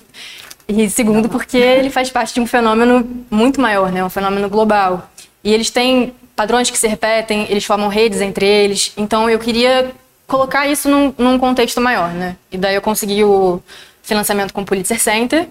E 0.68 0.89
segundo 0.89 1.27
porque 1.27 1.58
ele 1.58 1.89
faz 1.89 2.10
parte 2.10 2.34
de 2.34 2.39
um 2.39 2.48
fenômeno 2.48 3.25
muito 3.30 3.60
maior, 3.60 3.91
né? 3.91 4.03
Um 4.03 4.10
fenômeno 4.10 4.50
global. 4.50 5.10
E 5.44 5.53
eles 5.53 5.70
têm 5.70 6.13
padrões 6.36 6.70
que 6.70 6.77
se 6.77 6.88
repetem, 6.88 7.46
eles 7.50 7.65
formam 7.65 7.88
redes 7.88 8.22
entre 8.22 8.46
eles. 8.46 8.94
Então 8.96 9.30
eu 9.30 9.38
queria 9.39 9.91
colocar 10.27 10.68
isso 10.68 10.89
num, 10.89 11.13
num 11.18 11.38
contexto 11.38 11.82
maior, 11.82 12.10
né? 12.13 12.38
E 12.51 12.58
daí 12.58 12.75
eu 12.75 12.82
consegui 12.82 13.24
o 13.24 13.62
financiamento 14.01 14.53
com 14.53 14.62
o 14.62 14.65
Pulitzer 14.65 15.00
Center. 15.00 15.48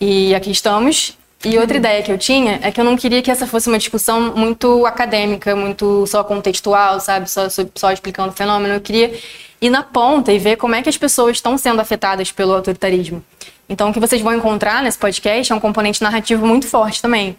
E 0.00 0.34
aqui 0.34 0.50
estamos. 0.50 1.16
E 1.44 1.56
outra 1.56 1.76
ideia 1.76 2.02
que 2.02 2.10
eu 2.10 2.18
tinha 2.18 2.58
é 2.62 2.72
que 2.72 2.80
eu 2.80 2.84
não 2.84 2.96
queria 2.96 3.22
que 3.22 3.30
essa 3.30 3.46
fosse 3.46 3.68
uma 3.68 3.78
discussão 3.78 4.34
muito 4.34 4.84
acadêmica, 4.86 5.54
muito 5.54 6.06
só 6.06 6.24
contextual, 6.24 6.98
sabe? 7.00 7.30
Só, 7.30 7.46
só 7.74 7.92
explicando 7.92 8.30
o 8.30 8.32
fenômeno. 8.32 8.74
Eu 8.74 8.80
queria 8.80 9.12
ir 9.60 9.70
na 9.70 9.82
ponta 9.82 10.32
e 10.32 10.38
ver 10.38 10.56
como 10.56 10.74
é 10.74 10.82
que 10.82 10.88
as 10.88 10.96
pessoas 10.96 11.36
estão 11.36 11.56
sendo 11.56 11.80
afetadas 11.80 12.32
pelo 12.32 12.54
autoritarismo. 12.54 13.22
Então, 13.68 13.90
o 13.90 13.92
que 13.92 14.00
vocês 14.00 14.22
vão 14.22 14.34
encontrar 14.34 14.82
nesse 14.82 14.98
podcast 14.98 15.52
é 15.52 15.54
um 15.54 15.60
componente 15.60 16.02
narrativo 16.02 16.46
muito 16.46 16.66
forte 16.66 17.02
também. 17.02 17.36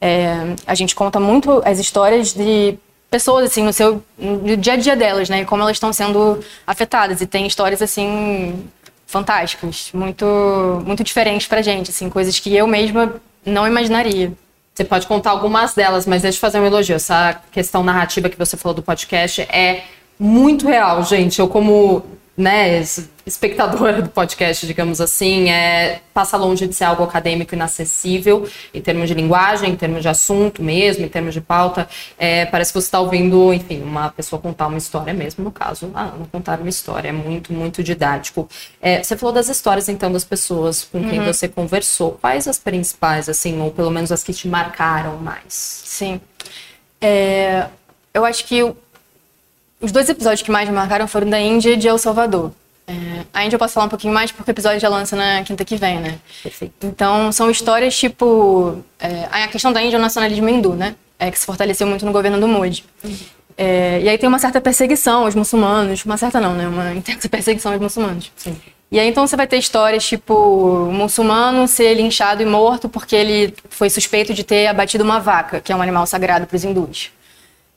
É, 0.00 0.54
a 0.66 0.74
gente 0.74 0.94
conta 0.94 1.20
muito 1.20 1.62
as 1.64 1.78
histórias 1.78 2.32
de 2.32 2.78
pessoas, 3.10 3.46
assim, 3.46 3.62
no 3.62 3.72
seu 3.72 4.02
no 4.18 4.56
dia 4.56 4.74
a 4.74 4.76
dia 4.76 4.96
delas, 4.96 5.28
né? 5.28 5.42
E 5.42 5.44
como 5.44 5.62
elas 5.62 5.76
estão 5.76 5.92
sendo 5.92 6.40
afetadas. 6.66 7.20
E 7.20 7.26
tem 7.26 7.46
histórias, 7.46 7.82
assim, 7.82 8.64
fantásticas, 9.06 9.90
muito, 9.92 10.26
muito 10.84 11.04
diferentes 11.04 11.46
pra 11.46 11.62
gente, 11.62 11.90
assim, 11.90 12.10
coisas 12.10 12.38
que 12.38 12.54
eu 12.54 12.66
mesma 12.66 13.14
não 13.44 13.66
imaginaria. 13.66 14.32
Você 14.74 14.84
pode 14.84 15.06
contar 15.06 15.30
algumas 15.30 15.72
delas, 15.74 16.06
mas 16.06 16.22
deixa 16.22 16.36
eu 16.36 16.40
fazer 16.40 16.60
um 16.60 16.66
elogio. 16.66 16.96
Essa 16.96 17.40
questão 17.50 17.82
narrativa 17.82 18.28
que 18.28 18.36
você 18.36 18.56
falou 18.56 18.74
do 18.74 18.82
podcast 18.82 19.42
é 19.42 19.84
muito 20.18 20.66
real, 20.66 21.02
gente. 21.04 21.38
Eu, 21.38 21.48
como 21.48 22.04
né, 22.36 22.84
espectadora 23.24 24.02
do 24.02 24.10
podcast, 24.10 24.66
digamos 24.66 25.00
assim, 25.00 25.48
é, 25.48 26.00
passa 26.12 26.36
longe 26.36 26.66
de 26.66 26.74
ser 26.74 26.84
algo 26.84 27.02
acadêmico 27.02 27.54
inacessível, 27.54 28.46
em 28.74 28.80
termos 28.80 29.08
de 29.08 29.14
linguagem, 29.14 29.72
em 29.72 29.76
termos 29.76 30.02
de 30.02 30.08
assunto 30.08 30.62
mesmo, 30.62 31.04
em 31.04 31.08
termos 31.08 31.32
de 31.32 31.40
pauta. 31.40 31.88
É, 32.18 32.44
parece 32.44 32.72
que 32.72 32.80
você 32.80 32.86
está 32.86 33.00
ouvindo, 33.00 33.52
enfim, 33.54 33.82
uma 33.82 34.10
pessoa 34.10 34.40
contar 34.40 34.66
uma 34.66 34.76
história 34.76 35.14
mesmo, 35.14 35.42
no 35.42 35.50
caso, 35.50 35.90
a 35.94 36.02
Ana 36.02 36.28
contar 36.30 36.60
uma 36.60 36.68
história. 36.68 37.08
É 37.08 37.12
muito, 37.12 37.52
muito 37.52 37.82
didático. 37.82 38.48
É, 38.82 39.02
você 39.02 39.16
falou 39.16 39.34
das 39.34 39.48
histórias, 39.48 39.88
então, 39.88 40.12
das 40.12 40.24
pessoas 40.24 40.84
com 40.84 41.02
quem 41.08 41.20
uhum. 41.20 41.26
você 41.26 41.48
conversou. 41.48 42.12
Quais 42.20 42.46
as 42.46 42.58
principais, 42.58 43.28
assim, 43.28 43.60
ou 43.60 43.70
pelo 43.70 43.90
menos 43.90 44.12
as 44.12 44.22
que 44.22 44.34
te 44.34 44.46
marcaram 44.46 45.16
mais? 45.16 45.52
Sim. 45.52 46.20
É, 47.00 47.66
eu 48.12 48.24
acho 48.24 48.44
que 48.46 48.74
os 49.80 49.92
dois 49.92 50.08
episódios 50.08 50.42
que 50.42 50.50
mais 50.50 50.68
me 50.68 50.74
marcaram 50.74 51.06
foram 51.06 51.28
da 51.28 51.40
Índia 51.40 51.72
e 51.72 51.76
de 51.76 51.88
El 51.88 51.98
Salvador. 51.98 52.52
É, 52.86 52.94
a 53.34 53.44
Índia 53.44 53.56
eu 53.56 53.58
posso 53.58 53.74
falar 53.74 53.86
um 53.86 53.90
pouquinho 53.90 54.14
mais 54.14 54.30
porque 54.30 54.50
o 54.50 54.52
episódio 54.52 54.78
já 54.78 54.88
lança 54.88 55.16
na 55.16 55.42
quinta 55.42 55.64
que 55.64 55.76
vem, 55.76 55.98
né? 55.98 56.18
Perfeito. 56.42 56.74
Então, 56.82 57.32
são 57.32 57.50
histórias 57.50 57.96
tipo... 57.96 58.78
É, 58.98 59.28
a 59.30 59.48
questão 59.48 59.72
da 59.72 59.82
Índia 59.82 59.96
é 59.96 59.98
o 59.98 60.02
nacionalismo 60.02 60.48
hindu, 60.48 60.74
né? 60.74 60.94
É, 61.18 61.30
que 61.30 61.38
se 61.38 61.46
fortaleceu 61.46 61.86
muito 61.86 62.06
no 62.06 62.12
governo 62.12 62.38
do 62.38 62.46
Modi. 62.46 62.84
Uhum. 63.02 63.16
É, 63.58 64.00
e 64.02 64.08
aí 64.08 64.18
tem 64.18 64.28
uma 64.28 64.38
certa 64.38 64.60
perseguição 64.60 65.24
aos 65.24 65.34
muçulmanos. 65.34 66.04
Uma 66.04 66.16
certa 66.16 66.40
não, 66.40 66.54
né? 66.54 66.68
Uma 66.68 66.92
intensa 66.94 67.28
perseguição 67.28 67.72
aos 67.72 67.80
muçulmanos. 67.80 68.30
Sim. 68.36 68.56
E 68.90 69.00
aí 69.00 69.08
então 69.08 69.26
você 69.26 69.36
vai 69.36 69.48
ter 69.48 69.56
histórias 69.56 70.06
tipo 70.06 70.34
um 70.34 70.92
muçulmano 70.92 71.66
ser 71.66 71.94
linchado 71.94 72.40
e 72.40 72.46
morto 72.46 72.88
porque 72.88 73.16
ele 73.16 73.52
foi 73.68 73.90
suspeito 73.90 74.32
de 74.32 74.44
ter 74.44 74.68
abatido 74.68 75.02
uma 75.02 75.18
vaca, 75.18 75.60
que 75.60 75.72
é 75.72 75.76
um 75.76 75.82
animal 75.82 76.06
sagrado 76.06 76.46
para 76.46 76.54
os 76.54 76.62
hindus. 76.62 77.10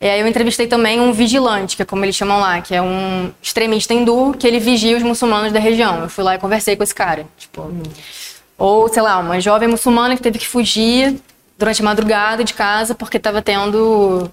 E 0.02 0.08
aí 0.08 0.22
eu 0.22 0.28
entrevistei 0.28 0.66
também 0.66 1.02
um 1.02 1.12
vigilante, 1.12 1.76
que 1.76 1.82
é 1.82 1.86
como 1.86 2.06
eles 2.06 2.16
chamam 2.16 2.40
lá, 2.40 2.62
que 2.62 2.74
é 2.74 2.82
um 2.82 3.32
extremista 3.42 3.94
hindu, 3.94 4.34
que 4.38 4.48
ele 4.48 4.60
vigia 4.60 4.96
os 4.96 5.04
muçulmanos 5.04 5.52
da 5.52 5.60
região. 5.60 6.04
Eu 6.04 6.10
fui 6.10 6.24
lá 6.24 6.36
e 6.36 6.40
conversei 6.40 6.78
com 6.78 6.84
esse 6.84 6.96
cara. 6.96 7.26
Tipo, 7.38 7.70
ou, 8.58 8.88
sei 8.88 9.02
lá, 9.02 9.20
uma 9.20 9.42
jovem 9.42 9.68
muçulmana 9.68 10.16
que 10.16 10.22
teve 10.22 10.40
que 10.40 10.48
fugir 10.48 11.20
durante 11.58 11.82
a 11.82 11.86
madrugada 11.86 12.44
de 12.44 12.54
casa 12.54 12.96
porque 12.96 13.18
estava 13.18 13.42
tendo 13.42 14.32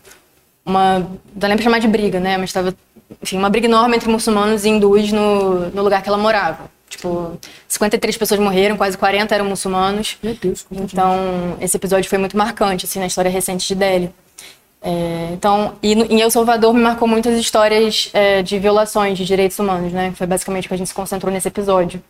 uma. 0.64 1.00
Não 1.35 1.48
lembro 1.48 1.64
chamar 1.64 1.81
de 1.81 1.88
briga, 1.88 2.20
né? 2.20 2.37
Mas 2.37 2.50
estava. 2.50 2.74
Enfim, 3.22 3.37
uma 3.38 3.50
briga 3.50 3.66
enorme 3.66 3.96
entre 3.96 4.09
muçulmanos 4.09 4.64
e 4.64 4.68
hindus 4.68 5.11
no, 5.12 5.70
no 5.70 5.83
lugar 5.83 6.02
que 6.02 6.09
ela 6.09 6.18
morava. 6.18 6.70
Tipo, 6.88 7.38
53 7.68 8.16
pessoas 8.16 8.40
morreram, 8.40 8.76
quase 8.76 8.96
40 8.96 9.35
eram 9.35 9.44
muçulmanos. 9.44 10.16
Meu 10.22 10.35
Deus, 10.35 10.64
Então, 10.70 11.57
esse 11.61 11.76
episódio 11.76 12.09
foi 12.09 12.18
muito 12.18 12.37
marcante, 12.37 12.85
assim, 12.85 12.98
na 13.00 13.07
história 13.07 13.31
recente 13.31 13.66
de 13.66 13.74
Delhi. 13.74 14.11
É, 14.88 15.31
então, 15.33 15.75
e 15.83 15.94
em 15.94 16.20
El 16.20 16.31
Salvador 16.31 16.72
me 16.72 16.81
marcou 16.81 17.09
muitas 17.09 17.37
histórias 17.37 18.09
é, 18.12 18.40
de 18.40 18.57
violações 18.57 19.18
de 19.18 19.25
direitos 19.25 19.59
humanos, 19.59 19.92
né? 19.92 20.12
Foi 20.14 20.29
basicamente 20.29 20.66
o 20.66 20.68
que 20.68 20.75
a 20.75 20.79
gente 20.79 20.87
se 20.87 20.94
concentrou 20.94 21.33
nesse 21.33 21.49
episódio. 21.49 22.01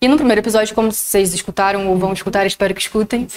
E 0.00 0.08
no 0.08 0.16
primeiro 0.16 0.40
episódio, 0.40 0.74
como 0.74 0.90
vocês 0.90 1.32
escutaram 1.32 1.88
ou 1.88 1.96
vão 1.96 2.12
escutar, 2.12 2.44
espero 2.46 2.74
que 2.74 2.80
escutem, 2.80 3.28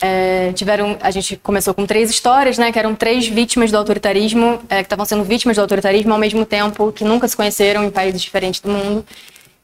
é, 0.00 0.50
tiveram, 0.54 0.96
a 1.02 1.10
gente 1.10 1.36
começou 1.36 1.74
com 1.74 1.84
três 1.84 2.08
histórias, 2.08 2.56
né? 2.56 2.72
Que 2.72 2.78
eram 2.78 2.94
três 2.94 3.28
vítimas 3.28 3.70
do 3.70 3.76
autoritarismo, 3.76 4.62
é, 4.66 4.76
que 4.76 4.84
estavam 4.84 5.04
sendo 5.04 5.24
vítimas 5.24 5.58
do 5.58 5.60
autoritarismo 5.60 6.14
ao 6.14 6.18
mesmo 6.18 6.46
tempo, 6.46 6.90
que 6.90 7.04
nunca 7.04 7.28
se 7.28 7.36
conheceram 7.36 7.84
em 7.84 7.90
países 7.90 8.22
diferentes 8.22 8.62
do 8.62 8.70
mundo. 8.70 9.04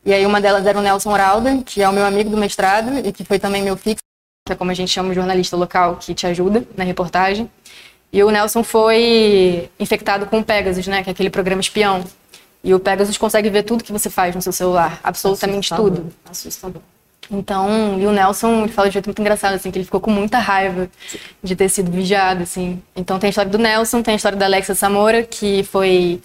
E 0.04 0.12
aí 0.12 0.26
uma 0.26 0.42
delas 0.42 0.66
era 0.66 0.78
o 0.78 0.82
Nelson 0.82 1.12
Ralda, 1.12 1.62
que 1.64 1.80
é 1.80 1.88
o 1.88 1.92
meu 1.92 2.04
amigo 2.04 2.28
do 2.28 2.36
mestrado 2.36 2.98
e 2.98 3.12
que 3.12 3.24
foi 3.24 3.38
também 3.38 3.62
meu 3.62 3.78
fixo, 3.78 4.02
que 4.46 4.52
é 4.52 4.56
como 4.56 4.70
a 4.70 4.74
gente 4.74 4.90
chama 4.90 5.08
o 5.08 5.14
jornalista 5.14 5.56
local 5.56 5.96
que 5.96 6.12
te 6.12 6.26
ajuda 6.26 6.64
na 6.76 6.84
reportagem. 6.84 7.50
E 8.12 8.22
o 8.22 8.30
Nelson 8.30 8.62
foi 8.62 9.68
infectado 9.78 10.26
com 10.26 10.38
o 10.38 10.44
Pegasus, 10.44 10.86
né? 10.86 11.02
Que 11.02 11.10
é 11.10 11.12
aquele 11.12 11.30
programa 11.30 11.60
espião. 11.60 12.02
E 12.64 12.74
o 12.74 12.80
Pegasus 12.80 13.16
consegue 13.18 13.50
ver 13.50 13.62
tudo 13.62 13.84
que 13.84 13.92
você 13.92 14.10
faz 14.10 14.34
no 14.34 14.42
seu 14.42 14.52
celular, 14.52 14.98
absolutamente 15.02 15.72
Assustador. 15.72 15.90
tudo. 15.90 16.14
Assustador. 16.28 16.82
Então, 17.30 17.98
e 18.00 18.06
o 18.06 18.10
Nelson, 18.10 18.62
ele 18.62 18.72
fala 18.72 18.88
de 18.88 18.92
um 18.92 18.94
jeito 18.94 19.06
muito 19.06 19.20
engraçado, 19.20 19.54
assim, 19.54 19.70
que 19.70 19.76
ele 19.78 19.84
ficou 19.84 20.00
com 20.00 20.10
muita 20.10 20.38
raiva 20.38 20.88
de 21.42 21.54
ter 21.54 21.68
sido 21.68 21.90
vigiado, 21.90 22.42
assim. 22.42 22.82
Então 22.96 23.18
tem 23.18 23.28
a 23.28 23.30
história 23.30 23.50
do 23.50 23.58
Nelson, 23.58 24.02
tem 24.02 24.14
a 24.14 24.16
história 24.16 24.38
da 24.38 24.46
Alexa 24.46 24.74
Samora, 24.74 25.22
que 25.22 25.62
foi 25.64 26.22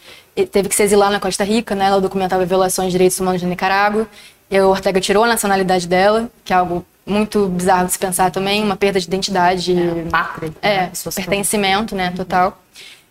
teve 0.51 0.67
que 0.69 0.75
se 0.75 0.81
exilar 0.81 1.11
na 1.11 1.19
Costa 1.19 1.43
Rica, 1.43 1.75
né? 1.75 1.85
Ela 1.85 2.01
documentava 2.01 2.45
violações 2.45 2.87
de 2.87 2.93
direitos 2.93 3.19
humanos 3.19 3.41
na 3.41 3.49
Nicarágua. 3.49 4.07
E 4.49 4.59
o 4.59 4.69
Ortega 4.69 4.99
tirou 4.99 5.23
a 5.23 5.27
nacionalidade 5.27 5.87
dela, 5.87 6.29
que 6.43 6.53
é 6.53 6.55
algo 6.55 6.85
muito 7.05 7.47
bizarro 7.47 7.85
de 7.85 7.93
se 7.93 7.99
pensar 7.99 8.31
também, 8.31 8.63
uma 8.63 8.75
perda 8.75 8.99
de 8.99 9.05
identidade. 9.05 9.73
É, 9.77 10.05
pátria. 10.09 10.53
É, 10.61 10.81
né? 10.83 10.91
pertencimento, 11.15 11.95
né, 11.95 12.11
total. 12.15 12.61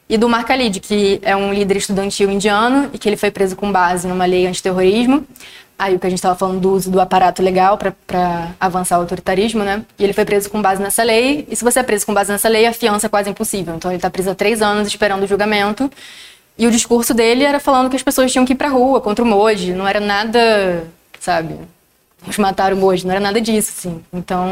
E 0.09 0.18
do 0.18 0.28
Mark 0.28 0.48
Khalid, 0.48 0.81
que 0.81 1.20
é 1.22 1.35
um 1.35 1.52
líder 1.52 1.76
estudantil 1.76 2.31
indiano 2.31 2.90
e 2.92 2.98
que 2.98 3.09
ele 3.09 3.16
foi 3.16 3.31
preso 3.31 3.57
com 3.57 3.72
base 3.72 4.07
numa 4.07 4.24
lei 4.24 4.46
antiterrorismo. 4.46 5.26
Aí 5.78 5.96
o 5.96 5.98
que 5.98 6.07
a 6.07 6.11
gente 6.11 6.18
estava 6.18 6.37
falando 6.37 6.61
do 6.61 6.72
uso 6.72 6.90
do 6.90 7.00
aparato 7.00 7.42
legal 7.42 7.78
para 7.78 8.50
avançar 8.61 8.98
o 8.98 9.00
autoritarismo, 9.00 9.64
né? 9.64 9.85
E 9.98 10.05
ele 10.05 10.12
foi 10.12 10.24
preso 10.24 10.50
com 10.50 10.61
base 10.61 10.83
nessa 10.83 11.02
lei. 11.02 11.46
E 11.50 11.57
se 11.57 11.64
você 11.64 11.81
é 11.81 11.83
preso 11.83 12.05
com 12.05 12.12
base 12.12 12.31
nessa 12.31 12.48
lei, 12.48 12.66
a 12.66 12.72
fiança 12.72 13.07
é 13.07 13.09
quase 13.09 13.31
impossível. 13.31 13.74
Então 13.74 13.90
ele 13.90 13.96
está 13.96 14.11
preso 14.11 14.31
há 14.31 14.35
três 14.35 14.61
anos 14.61 14.87
esperando 14.87 15.22
o 15.22 15.26
julgamento. 15.26 15.90
E 16.59 16.66
o 16.66 16.70
discurso 16.70 17.14
dele 17.14 17.44
era 17.44 17.59
falando 17.59 17.88
que 17.88 17.96
as 17.96 18.02
pessoas 18.02 18.31
tinham 18.31 18.44
que 18.44 18.52
ir 18.52 18.57
para 18.57 18.68
rua 18.68 19.00
contra 19.00 19.24
o 19.24 19.26
Modi. 19.26 19.72
Não 19.72 19.88
era 19.88 19.98
nada, 19.98 20.85
sabe, 21.18 21.59
nos 22.27 22.39
mataram 22.39 22.83
hoje, 22.83 23.05
não 23.05 23.13
era 23.13 23.21
nada 23.21 23.41
disso, 23.41 23.73
assim. 23.77 24.05
Então, 24.13 24.49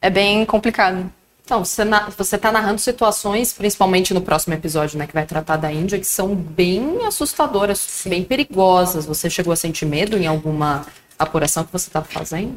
é 0.00 0.10
bem 0.10 0.44
complicado. 0.44 1.10
Então, 1.44 1.64
você, 1.64 1.84
na, 1.84 2.08
você 2.16 2.38
tá 2.38 2.52
narrando 2.52 2.80
situações, 2.80 3.52
principalmente 3.52 4.14
no 4.14 4.20
próximo 4.20 4.54
episódio, 4.54 4.96
né, 4.96 5.06
que 5.06 5.12
vai 5.12 5.26
tratar 5.26 5.56
da 5.56 5.72
Índia, 5.72 5.98
que 5.98 6.06
são 6.06 6.32
bem 6.34 7.04
assustadoras, 7.04 7.78
Sim. 7.78 8.10
bem 8.10 8.24
perigosas. 8.24 9.04
Você 9.04 9.28
chegou 9.28 9.52
a 9.52 9.56
sentir 9.56 9.84
medo 9.84 10.16
em 10.16 10.28
alguma 10.28 10.86
apuração 11.18 11.64
que 11.64 11.72
você 11.72 11.88
estava 11.88 12.06
fazendo? 12.06 12.56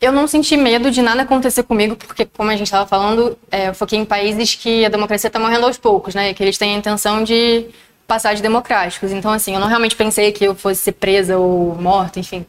Eu 0.00 0.12
não 0.12 0.28
senti 0.28 0.56
medo 0.56 0.90
de 0.90 1.02
nada 1.02 1.22
acontecer 1.22 1.62
comigo, 1.64 1.96
porque, 1.96 2.26
como 2.26 2.50
a 2.50 2.56
gente 2.56 2.66
estava 2.66 2.86
falando, 2.86 3.36
é, 3.50 3.70
eu 3.70 3.74
foquei 3.74 3.98
em 3.98 4.04
países 4.04 4.54
que 4.54 4.84
a 4.84 4.88
democracia 4.88 5.26
está 5.26 5.40
morrendo 5.40 5.66
aos 5.66 5.78
poucos, 5.78 6.14
né? 6.14 6.32
Que 6.32 6.44
eles 6.44 6.56
têm 6.56 6.74
a 6.76 6.78
intenção 6.78 7.24
de 7.24 7.66
passar 8.06 8.34
de 8.34 8.42
democráticos. 8.42 9.12
Então, 9.12 9.32
assim, 9.32 9.54
eu 9.54 9.60
não 9.60 9.68
realmente 9.68 9.96
pensei 9.96 10.32
que 10.32 10.44
eu 10.44 10.54
fosse 10.54 10.80
ser 10.80 10.92
presa 10.92 11.36
ou 11.36 11.74
morta, 11.74 12.20
enfim. 12.20 12.46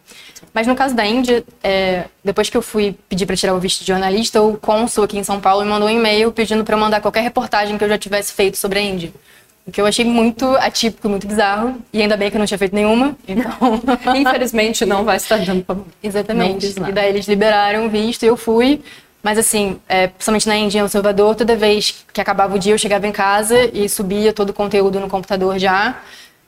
Mas 0.54 0.68
no 0.68 0.76
caso 0.76 0.96
da 0.96 1.06
Índia, 1.06 1.44
é, 1.64 2.06
depois 2.24 2.50
que 2.50 2.58
eu 2.58 2.62
fui 2.62 2.96
pedir 3.10 3.26
para 3.26 3.36
tirar 3.36 3.54
o 3.54 3.60
visto 3.60 3.82
de 3.82 3.88
jornalista, 3.88 4.42
o 4.42 4.58
cônsul 4.58 5.04
aqui 5.04 5.18
em 5.18 5.24
São 5.24 5.40
Paulo 5.40 5.64
me 5.64 5.70
mandou 5.70 5.88
um 5.88 5.92
e-mail 5.92 6.32
pedindo 6.32 6.64
para 6.64 6.76
eu 6.76 6.80
mandar 6.80 7.02
qualquer 7.02 7.22
reportagem 7.22 7.78
que 7.78 7.84
eu 7.84 7.90
já 7.90 7.98
tivesse 7.98 8.34
feito 8.34 8.58
sobre 8.58 8.80
a 8.80 8.82
Índia. 8.82 9.12
O 9.68 9.72
que 9.72 9.82
eu 9.82 9.86
achei 9.86 10.06
muito 10.06 10.46
atípico, 10.56 11.10
muito 11.10 11.28
bizarro. 11.28 11.76
E 11.92 12.02
ainda 12.02 12.16
bem 12.16 12.30
que 12.30 12.38
eu 12.38 12.40
não 12.40 12.46
tinha 12.46 12.58
feito 12.58 12.74
nenhuma. 12.74 13.18
Então. 13.28 13.82
Infelizmente 14.16 14.86
não 14.86 15.04
vai 15.04 15.18
estar 15.18 15.38
dando 15.38 15.64
pra. 15.64 15.76
Exatamente. 16.02 16.74
E 16.88 16.92
daí 16.94 17.10
eles 17.10 17.28
liberaram 17.28 17.86
o 17.86 17.90
visto 17.90 18.24
e 18.24 18.28
eu 18.28 18.38
fui. 18.38 18.82
Mas 19.28 19.38
assim, 19.38 19.78
é, 19.90 20.08
principalmente 20.08 20.48
na 20.48 20.56
Índia, 20.56 20.80
em 20.80 20.82
El 20.84 20.88
Salvador, 20.88 21.36
toda 21.36 21.54
vez 21.54 22.06
que 22.14 22.22
acabava 22.22 22.56
o 22.56 22.58
dia 22.58 22.74
eu 22.74 22.78
chegava 22.78 23.06
em 23.06 23.12
casa 23.12 23.70
e 23.74 23.90
subia 23.90 24.32
todo 24.32 24.52
o 24.52 24.54
conteúdo 24.54 25.02
no 25.02 25.10
computador 25.10 25.60
já. 25.60 26.00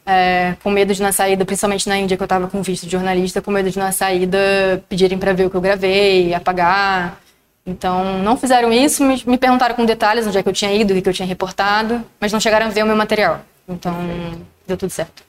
É, 0.06 0.56
com 0.64 0.72
medo 0.72 0.94
de 0.94 1.02
na 1.02 1.12
saída, 1.12 1.44
principalmente 1.44 1.90
na 1.90 1.98
Índia, 1.98 2.16
que 2.16 2.24
eu 2.24 2.26
estava 2.26 2.48
com 2.48 2.62
visto 2.62 2.86
de 2.86 2.92
jornalista, 2.94 3.42
com 3.42 3.52
medo 3.52 3.70
de 3.70 3.78
na 3.78 3.92
saída 3.92 4.82
pedirem 4.88 5.18
para 5.18 5.34
ver 5.34 5.48
o 5.48 5.50
que 5.50 5.58
eu 5.58 5.62
gravei, 5.62 6.34
apagar. 6.34 7.20
Então, 7.66 8.24
não 8.24 8.38
fizeram 8.38 8.72
isso, 8.72 9.04
me, 9.04 9.38
perguntaram 9.38 9.76
com 9.76 9.84
detalhes 9.84 10.26
onde 10.26 10.38
é 10.38 10.42
que 10.42 10.48
eu 10.48 10.54
tinha 10.54 10.74
ido, 10.74 10.94
o 10.94 11.02
que 11.02 11.10
eu 11.10 11.14
tinha 11.14 11.28
reportado, 11.28 12.02
mas 12.18 12.32
não 12.32 12.40
chegaram 12.40 12.68
a 12.68 12.70
ver 12.70 12.84
o 12.84 12.88
meu 12.88 12.96
material. 12.96 13.42
Então, 13.68 13.94
deu 14.66 14.78
tudo 14.78 14.90
certo. 14.90 15.29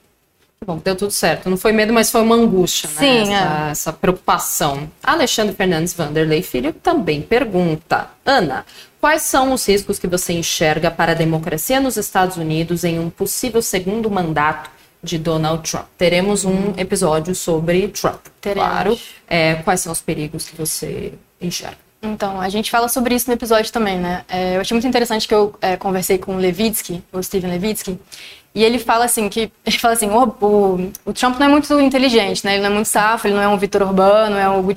Bom, 0.63 0.77
deu 0.77 0.95
tudo 0.95 1.11
certo. 1.11 1.49
Não 1.49 1.57
foi 1.57 1.71
medo, 1.71 1.91
mas 1.91 2.11
foi 2.11 2.21
uma 2.21 2.35
angústia, 2.35 2.87
né? 2.87 2.95
Sim, 2.99 3.33
essa, 3.33 3.67
é. 3.67 3.71
essa 3.71 3.93
preocupação. 3.93 4.87
Alexandre 5.01 5.55
Fernandes 5.55 5.91
Vanderlei 5.91 6.43
Filho 6.43 6.71
também 6.71 7.19
pergunta: 7.19 8.09
Ana, 8.23 8.63
quais 8.99 9.23
são 9.23 9.53
os 9.53 9.67
riscos 9.67 9.97
que 9.97 10.05
você 10.05 10.33
enxerga 10.33 10.91
para 10.91 11.13
a 11.13 11.15
democracia 11.15 11.79
nos 11.79 11.97
Estados 11.97 12.37
Unidos 12.37 12.83
em 12.83 12.99
um 12.99 13.09
possível 13.09 13.59
segundo 13.59 14.11
mandato 14.11 14.69
de 15.01 15.17
Donald 15.17 15.67
Trump? 15.67 15.87
Teremos 15.97 16.45
um 16.45 16.75
episódio 16.77 17.33
sobre 17.33 17.87
Trump, 17.87 18.27
Teremos. 18.39 18.69
claro. 18.69 18.99
É, 19.27 19.55
quais 19.55 19.81
são 19.81 19.91
os 19.91 19.99
perigos 19.99 20.47
que 20.47 20.55
você 20.55 21.13
enxerga? 21.41 21.90
Então, 22.01 22.41
a 22.41 22.49
gente 22.49 22.71
fala 22.71 22.87
sobre 22.87 23.13
isso 23.13 23.27
no 23.27 23.33
episódio 23.33 23.71
também, 23.71 23.99
né? 23.99 24.25
É, 24.27 24.55
eu 24.55 24.61
achei 24.61 24.73
muito 24.73 24.87
interessante 24.87 25.27
que 25.27 25.35
eu 25.35 25.53
é, 25.61 25.77
conversei 25.77 26.17
com 26.17 26.35
o 26.35 26.37
Levitsky, 26.39 27.03
o 27.13 27.21
Steven 27.21 27.51
Levitsky, 27.51 27.99
e 28.55 28.63
ele 28.63 28.79
fala 28.79 29.05
assim 29.05 29.29
que 29.29 29.51
ele 29.65 29.77
fala 29.77 29.93
assim, 29.93 30.09
o, 30.09 30.23
o, 30.41 30.91
o, 31.05 31.13
Trump 31.13 31.37
não 31.39 31.45
é 31.45 31.49
muito 31.49 31.79
inteligente, 31.79 32.43
né? 32.43 32.53
Ele 32.53 32.63
não 32.63 32.71
é 32.71 32.73
muito 32.73 32.87
safo, 32.87 33.27
ele 33.27 33.35
não 33.35 33.41
é 33.41 33.47
um 33.47 33.57
Vitor 33.57 33.83
Urbano, 33.83 34.31
não 34.31 34.39
é 34.39 34.49
um 34.49 34.59
Hugo 34.59 34.73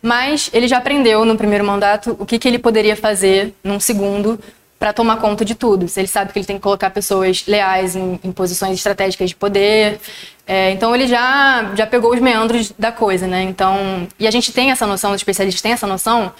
mas 0.00 0.50
ele 0.52 0.68
já 0.68 0.78
aprendeu 0.78 1.24
no 1.24 1.36
primeiro 1.36 1.64
mandato 1.64 2.14
o 2.18 2.26
que, 2.26 2.38
que 2.38 2.46
ele 2.46 2.58
poderia 2.58 2.94
fazer 2.94 3.54
num 3.64 3.80
segundo 3.80 4.38
para 4.78 4.92
tomar 4.92 5.16
conta 5.16 5.46
de 5.46 5.54
tudo. 5.54 5.86
Ele 5.96 6.06
sabe 6.06 6.30
que 6.30 6.38
ele 6.38 6.44
tem 6.44 6.56
que 6.56 6.62
colocar 6.62 6.90
pessoas 6.90 7.46
leais 7.46 7.96
em, 7.96 8.20
em 8.22 8.30
posições 8.30 8.76
estratégicas 8.76 9.30
de 9.30 9.36
poder. 9.36 9.98
É, 10.46 10.70
então 10.72 10.94
ele 10.94 11.06
já, 11.06 11.72
já 11.74 11.86
pegou 11.86 12.12
os 12.12 12.20
meandros 12.20 12.72
da 12.78 12.92
coisa, 12.92 13.26
né? 13.26 13.42
Então, 13.42 14.06
e 14.18 14.26
a 14.26 14.30
gente 14.30 14.52
tem 14.52 14.70
essa 14.70 14.86
noção, 14.86 15.10
os 15.10 15.16
especialistas 15.16 15.62
têm 15.62 15.72
essa 15.72 15.86
noção 15.86 16.32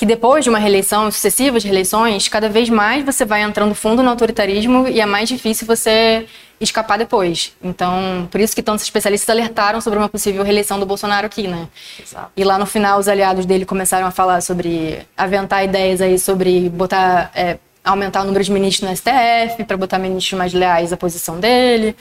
que 0.00 0.06
depois 0.06 0.42
de 0.42 0.48
uma 0.48 0.58
reeleição, 0.58 1.10
sucessivas 1.10 1.62
reeleições, 1.62 2.26
cada 2.26 2.48
vez 2.48 2.70
mais 2.70 3.04
você 3.04 3.22
vai 3.22 3.42
entrando 3.42 3.74
fundo 3.74 4.02
no 4.02 4.08
autoritarismo 4.08 4.88
e 4.88 4.98
é 4.98 5.04
mais 5.04 5.28
difícil 5.28 5.66
você 5.66 6.26
escapar 6.58 6.96
depois. 6.96 7.52
Então, 7.62 8.26
por 8.30 8.40
isso 8.40 8.54
que 8.54 8.62
tantos 8.62 8.82
especialistas 8.82 9.28
alertaram 9.28 9.78
sobre 9.78 9.98
uma 9.98 10.08
possível 10.08 10.42
reeleição 10.42 10.80
do 10.80 10.86
Bolsonaro 10.86 11.26
aqui, 11.26 11.46
né? 11.46 11.68
Exato. 12.02 12.30
E 12.34 12.42
lá 12.44 12.58
no 12.58 12.64
final, 12.64 12.98
os 12.98 13.08
aliados 13.08 13.44
dele 13.44 13.66
começaram 13.66 14.06
a 14.06 14.10
falar 14.10 14.40
sobre 14.40 15.06
aventar 15.14 15.64
ideias 15.64 16.00
aí 16.00 16.18
sobre 16.18 16.70
botar 16.70 17.30
é, 17.34 17.58
aumentar 17.84 18.22
o 18.22 18.24
número 18.24 18.44
de 18.44 18.52
ministros 18.52 18.88
no 18.88 18.96
STF, 18.96 19.64
para 19.64 19.76
botar 19.76 19.98
ministros 19.98 20.38
mais 20.38 20.52
leais 20.52 20.92
à 20.92 20.96
posição 20.96 21.38
dele. 21.38 21.96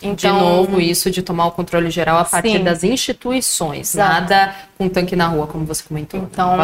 Então, 0.00 0.14
de 0.14 0.28
novo, 0.28 0.80
isso 0.80 1.10
de 1.10 1.22
tomar 1.22 1.46
o 1.46 1.50
controle 1.50 1.90
geral 1.90 2.18
a 2.18 2.24
partir 2.24 2.58
sim. 2.58 2.64
das 2.64 2.84
instituições, 2.84 3.94
exato. 3.94 4.12
nada 4.12 4.54
com 4.76 4.88
tanque 4.88 5.16
na 5.16 5.26
rua, 5.26 5.46
como 5.46 5.64
você 5.64 5.82
comentou. 5.82 6.20
Então, 6.20 6.54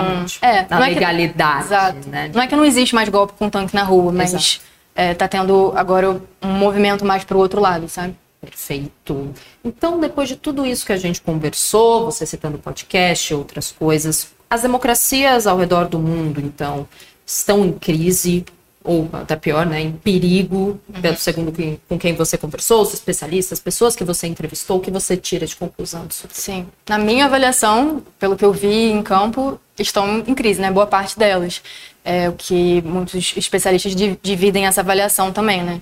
é, 0.41 0.67
na 0.69 0.79
legalidade. 0.79 1.75
É 1.75 1.93
que, 1.93 2.09
né? 2.09 2.31
Não 2.33 2.43
é 2.43 2.47
que 2.47 2.55
não 2.55 2.65
existe 2.65 2.95
mais 2.95 3.09
golpe 3.09 3.33
com 3.37 3.51
tanque 3.51 3.75
na 3.75 3.83
rua, 3.83 4.13
mas 4.13 4.33
está 4.33 4.63
é, 4.95 5.15
tá 5.15 5.27
tendo 5.27 5.73
agora 5.75 6.21
um 6.43 6.49
movimento 6.49 7.05
mais 7.05 7.25
para 7.25 7.37
o 7.37 7.41
outro 7.41 7.61
lado, 7.61 7.89
sabe? 7.89 8.15
Perfeito. 8.41 9.33
Então, 9.65 9.99
depois 9.99 10.29
de 10.29 10.37
tudo 10.37 10.65
isso 10.65 10.87
que 10.87 10.93
a 10.93 10.97
gente 10.97 11.21
conversou, 11.21 12.05
você 12.05 12.25
citando 12.27 12.57
o 12.57 12.61
podcast, 12.61 13.35
outras 13.35 13.73
coisas, 13.73 14.29
as 14.49 14.63
democracias 14.63 15.47
ao 15.47 15.59
redor 15.59 15.89
do 15.89 15.99
mundo, 15.99 16.41
então, 16.41 16.87
estão 17.27 17.65
em 17.65 17.73
crise, 17.73 18.45
ou 18.85 19.09
até 19.15 19.35
pior, 19.35 19.65
né, 19.65 19.81
em 19.81 19.93
perigo, 19.93 20.79
uhum. 20.89 21.17
segundo 21.17 21.51
quem, 21.51 21.81
com 21.89 21.99
quem 21.99 22.15
você 22.15 22.37
conversou, 22.37 22.83
os 22.83 22.93
especialistas, 22.93 23.59
pessoas 23.59 23.97
que 23.97 24.05
você 24.05 24.27
entrevistou, 24.27 24.77
o 24.77 24.81
que 24.81 24.91
você 24.91 25.17
tira 25.17 25.47
de 25.47 25.57
conclusão 25.57 26.07
disso? 26.07 26.29
Sim. 26.31 26.67
Na 26.87 26.99
minha 26.99 27.25
avaliação, 27.25 28.03
pelo 28.19 28.37
que 28.37 28.45
eu 28.45 28.53
vi 28.53 28.91
em 28.93 29.03
campo, 29.03 29.59
estão 29.79 30.19
em 30.19 30.35
crise, 30.35 30.61
né? 30.61 30.71
Boa 30.71 30.87
parte 30.87 31.19
delas. 31.19 31.63
É 32.05 32.29
o 32.29 32.35
que 32.35 32.83
muitos 32.83 33.35
especialistas 33.35 33.95
dividem 34.23 34.67
essa 34.67 34.83
avaliação 34.83 35.33
também, 35.33 35.63
né? 35.63 35.81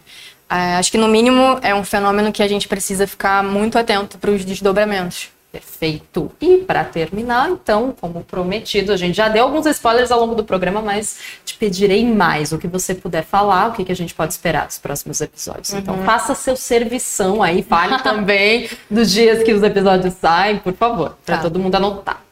É, 0.49 0.77
acho 0.77 0.93
que, 0.93 0.99
no 0.99 1.09
mínimo, 1.09 1.59
é 1.63 1.75
um 1.75 1.83
fenômeno 1.83 2.31
que 2.31 2.43
a 2.43 2.47
gente 2.47 2.69
precisa 2.69 3.07
ficar 3.07 3.43
muito 3.43 3.77
atento 3.79 4.19
para 4.19 4.31
os 4.31 4.45
desdobramentos. 4.45 5.31
Perfeito. 5.53 6.33
E 6.41 6.57
para 6.59 6.83
terminar, 6.83 7.51
então, 7.51 7.95
como 8.01 8.25
prometido, 8.25 8.91
a 8.91 8.97
gente 8.97 9.15
já 9.15 9.29
deu 9.29 9.45
alguns 9.45 9.67
spoilers 9.67 10.11
ao 10.11 10.19
longo 10.19 10.35
do 10.35 10.43
programa, 10.43 10.81
mas 10.81 11.19
te 11.45 11.55
pedirei 11.59 12.07
mais 12.07 12.53
o 12.53 12.59
que 12.59 12.67
você 12.67 12.95
puder 12.95 13.23
falar, 13.23 13.69
o 13.69 13.73
que, 13.73 13.85
que 13.85 13.93
a 13.93 13.95
gente 13.95 14.15
pode 14.15 14.33
esperar 14.33 14.67
dos 14.67 14.79
próximos 14.79 15.21
episódios. 15.21 15.75
Então, 15.75 15.93
uhum. 15.95 16.01
Então, 16.01 16.07
faça 16.07 16.35
seu 16.35 16.57
servição 16.57 17.43
aí, 17.43 17.63
fale 17.63 18.01
também 18.03 18.71
dos 18.91 19.13
dias 19.13 19.43
que 19.43 19.53
os 19.53 19.63
episódios 19.63 20.15
saem, 20.15 20.59
por 20.59 20.73
favor, 20.73 21.19
para 21.27 21.37
tá. 21.37 21.43
todo 21.43 21.59
mundo 21.59 21.75
anotar. 21.75 22.23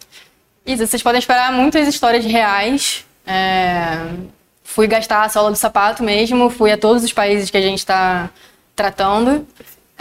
Isso, 0.65 0.87
vocês 0.87 1.03
podem 1.03 1.19
esperar 1.19 1.53
muitas 1.53 1.87
histórias 1.87 2.25
reais. 2.25 3.05
É... 3.27 3.99
Fui 4.65 4.87
gastar 4.87 5.25
a 5.25 5.29
sola 5.29 5.51
do 5.51 5.57
sapato 5.57 6.03
mesmo, 6.03 6.49
fui 6.49 6.73
a 6.73 6.79
todos 6.79 7.05
os 7.05 7.13
países 7.13 7.51
que 7.51 7.57
a 7.59 7.61
gente 7.61 7.81
está 7.81 8.31
tratando. 8.75 9.47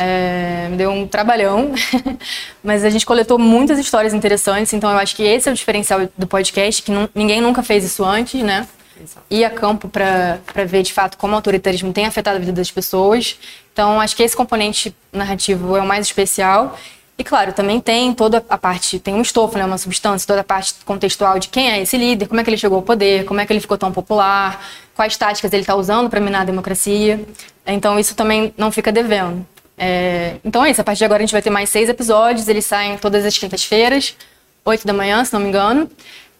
É, 0.02 0.70
deu 0.78 0.92
um 0.92 1.06
trabalhão, 1.06 1.74
mas 2.64 2.86
a 2.86 2.90
gente 2.90 3.06
coletou 3.06 3.38
muitas 3.38 3.78
histórias 3.78 4.14
interessantes, 4.14 4.72
então 4.72 4.90
eu 4.90 4.98
acho 4.98 5.14
que 5.14 5.24
esse 5.24 5.50
é 5.50 5.52
o 5.52 5.56
diferencial 5.56 6.08
do 6.18 6.26
podcast, 6.26 6.82
que 6.82 6.90
não, 6.90 7.10
ninguém 7.14 7.42
nunca 7.42 7.62
fez 7.62 7.84
isso 7.84 8.06
antes, 8.06 8.42
né? 8.42 8.66
Exato. 9.02 9.26
Ir 9.30 9.44
a 9.44 9.50
campo 9.50 9.90
para 9.90 10.40
ver 10.66 10.84
de 10.84 10.94
fato 10.94 11.18
como 11.18 11.34
o 11.34 11.36
autoritarismo 11.36 11.92
tem 11.92 12.06
afetado 12.06 12.38
a 12.38 12.40
vida 12.40 12.54
das 12.54 12.72
pessoas. 12.72 13.38
Então 13.74 14.00
acho 14.00 14.16
que 14.16 14.24
esse 14.24 14.36
componente 14.36 14.96
narrativo 15.12 15.76
é 15.76 15.82
o 15.82 15.86
mais 15.86 16.06
especial. 16.06 16.78
E 17.18 17.24
claro, 17.24 17.52
também 17.52 17.82
tem 17.82 18.14
toda 18.14 18.44
a 18.50 18.58
parte, 18.58 19.00
tem 19.00 19.14
um 19.14 19.22
estofo, 19.22 19.58
né, 19.58 19.66
uma 19.66 19.78
substância, 19.78 20.26
toda 20.26 20.40
a 20.40 20.44
parte 20.46 20.76
contextual 20.86 21.38
de 21.38 21.50
quem 21.50 21.70
é 21.70 21.82
esse 21.82 21.98
líder, 21.98 22.28
como 22.28 22.40
é 22.40 22.44
que 22.46 22.50
ele 22.50 22.58
chegou 22.58 22.78
ao 22.78 22.82
poder, 22.82 23.26
como 23.26 23.42
é 23.42 23.46
que 23.46 23.52
ele 23.52 23.60
ficou 23.60 23.78
tão 23.78 23.92
popular, 23.92 24.66
quais 24.96 25.18
táticas 25.18 25.52
ele 25.52 25.64
está 25.64 25.76
usando 25.76 26.10
para 26.10 26.22
minar 26.22 26.44
a 26.44 26.46
democracia. 26.46 27.20
Então 27.68 28.00
isso 28.00 28.16
também 28.16 28.54
não 28.58 28.72
fica 28.72 28.90
devendo. 28.90 29.46
É, 29.82 30.36
então 30.44 30.66
é 30.66 30.72
isso, 30.72 30.82
a 30.82 30.84
partir 30.84 31.00
de 31.00 31.06
agora 31.06 31.24
a 31.24 31.26
gente 31.26 31.32
vai 31.32 31.42
ter 31.42 31.50
mais 31.50 31.70
seis 31.70 31.88
episódios, 31.88 32.50
eles 32.50 32.66
saem 32.66 32.98
todas 32.98 33.26
as 33.26 33.38
quintas-feiras, 33.38 34.14
oito 34.66 34.86
da 34.86 34.92
manhã, 34.92 35.24
se 35.24 35.34
não 35.34 35.40
me 35.40 35.48
engano. 35.48 35.90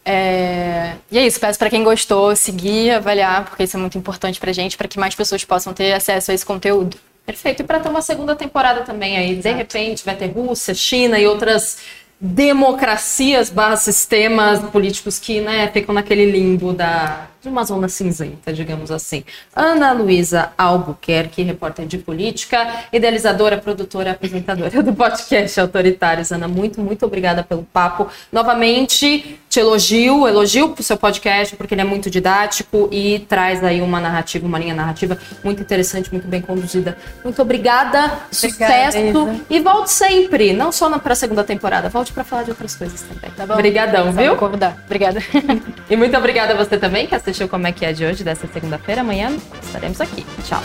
É, 0.04 0.92
e 1.10 1.18
é 1.18 1.26
isso, 1.26 1.40
peço 1.40 1.58
para 1.58 1.70
quem 1.70 1.82
gostou 1.82 2.36
seguir, 2.36 2.90
avaliar, 2.90 3.46
porque 3.46 3.64
isso 3.64 3.78
é 3.78 3.80
muito 3.80 3.96
importante 3.96 4.38
pra 4.38 4.52
gente, 4.52 4.76
para 4.76 4.86
que 4.86 4.98
mais 4.98 5.14
pessoas 5.14 5.42
possam 5.42 5.72
ter 5.72 5.92
acesso 5.94 6.30
a 6.30 6.34
esse 6.34 6.44
conteúdo. 6.44 6.98
Perfeito. 7.24 7.62
E 7.62 7.64
para 7.64 7.80
ter 7.80 7.88
uma 7.88 8.02
segunda 8.02 8.34
temporada 8.36 8.82
também 8.82 9.16
aí, 9.16 9.30
Exato. 9.32 9.42
de 9.42 9.52
repente 9.54 10.04
vai 10.04 10.16
ter 10.16 10.26
Rússia, 10.26 10.74
China 10.74 11.18
e 11.18 11.26
outras 11.26 11.78
democracias 12.20 13.48
barra 13.48 13.76
sistemas 13.76 14.60
políticos 14.70 15.18
que 15.18 15.40
né, 15.40 15.68
ficam 15.68 15.94
naquele 15.94 16.30
limbo 16.30 16.72
da, 16.72 17.29
de 17.42 17.48
uma 17.48 17.64
zona 17.64 17.88
cinzenta, 17.88 18.52
digamos 18.52 18.90
assim. 18.90 19.24
Ana 19.54 19.92
Luísa 19.92 20.52
Albuquerque, 20.58 21.42
repórter 21.42 21.86
de 21.86 21.98
política, 21.98 22.84
idealizadora, 22.92 23.56
produtora, 23.56 24.10
apresentadora 24.10 24.82
do 24.82 24.92
podcast 24.92 25.58
Autoritários. 25.58 26.30
Ana, 26.32 26.46
muito, 26.46 26.80
muito 26.80 27.06
obrigada 27.06 27.42
pelo 27.42 27.62
papo. 27.62 28.08
Novamente, 28.30 29.38
te 29.50 29.58
elogio, 29.58 30.28
elogio 30.28 30.68
pro 30.68 30.82
seu 30.82 30.96
podcast, 30.96 31.56
porque 31.56 31.74
ele 31.74 31.80
é 31.80 31.84
muito 31.84 32.08
didático 32.08 32.88
e 32.92 33.18
traz 33.28 33.64
aí 33.64 33.82
uma 33.82 33.98
narrativa, 33.98 34.46
uma 34.46 34.56
linha 34.56 34.74
narrativa 34.74 35.18
muito 35.42 35.60
interessante, 35.60 36.08
muito 36.12 36.28
bem 36.28 36.40
conduzida. 36.40 36.96
Muito 37.24 37.42
obrigada, 37.42 37.98
Obrigada, 37.98 38.28
sucesso 38.30 38.98
Isa. 38.98 39.40
e 39.50 39.58
volte 39.58 39.90
sempre, 39.90 40.52
não 40.52 40.70
só 40.70 40.88
na, 40.88 41.00
pra 41.00 41.16
segunda 41.16 41.42
temporada, 41.42 41.88
volte 41.88 42.12
pra 42.12 42.22
falar 42.22 42.44
de 42.44 42.50
outras 42.50 42.76
coisas 42.76 43.02
também. 43.02 43.28
Tá 43.36 43.44
bom? 43.44 43.54
Obrigadão, 43.54 44.12
viu? 44.12 44.36
convidar. 44.36 44.76
Obrigada. 44.86 45.20
E 45.90 45.96
muito 45.96 46.16
obrigada 46.16 46.52
a 46.52 46.56
você 46.56 46.78
também 46.78 47.08
que 47.08 47.16
assistiu 47.16 47.48
Como 47.48 47.66
é 47.66 47.72
que 47.72 47.84
é 47.84 47.92
de 47.92 48.04
hoje, 48.04 48.22
dessa 48.22 48.46
segunda-feira. 48.46 49.00
Amanhã 49.00 49.36
estaremos 49.60 50.00
aqui. 50.00 50.24
Tchau. 50.44 50.62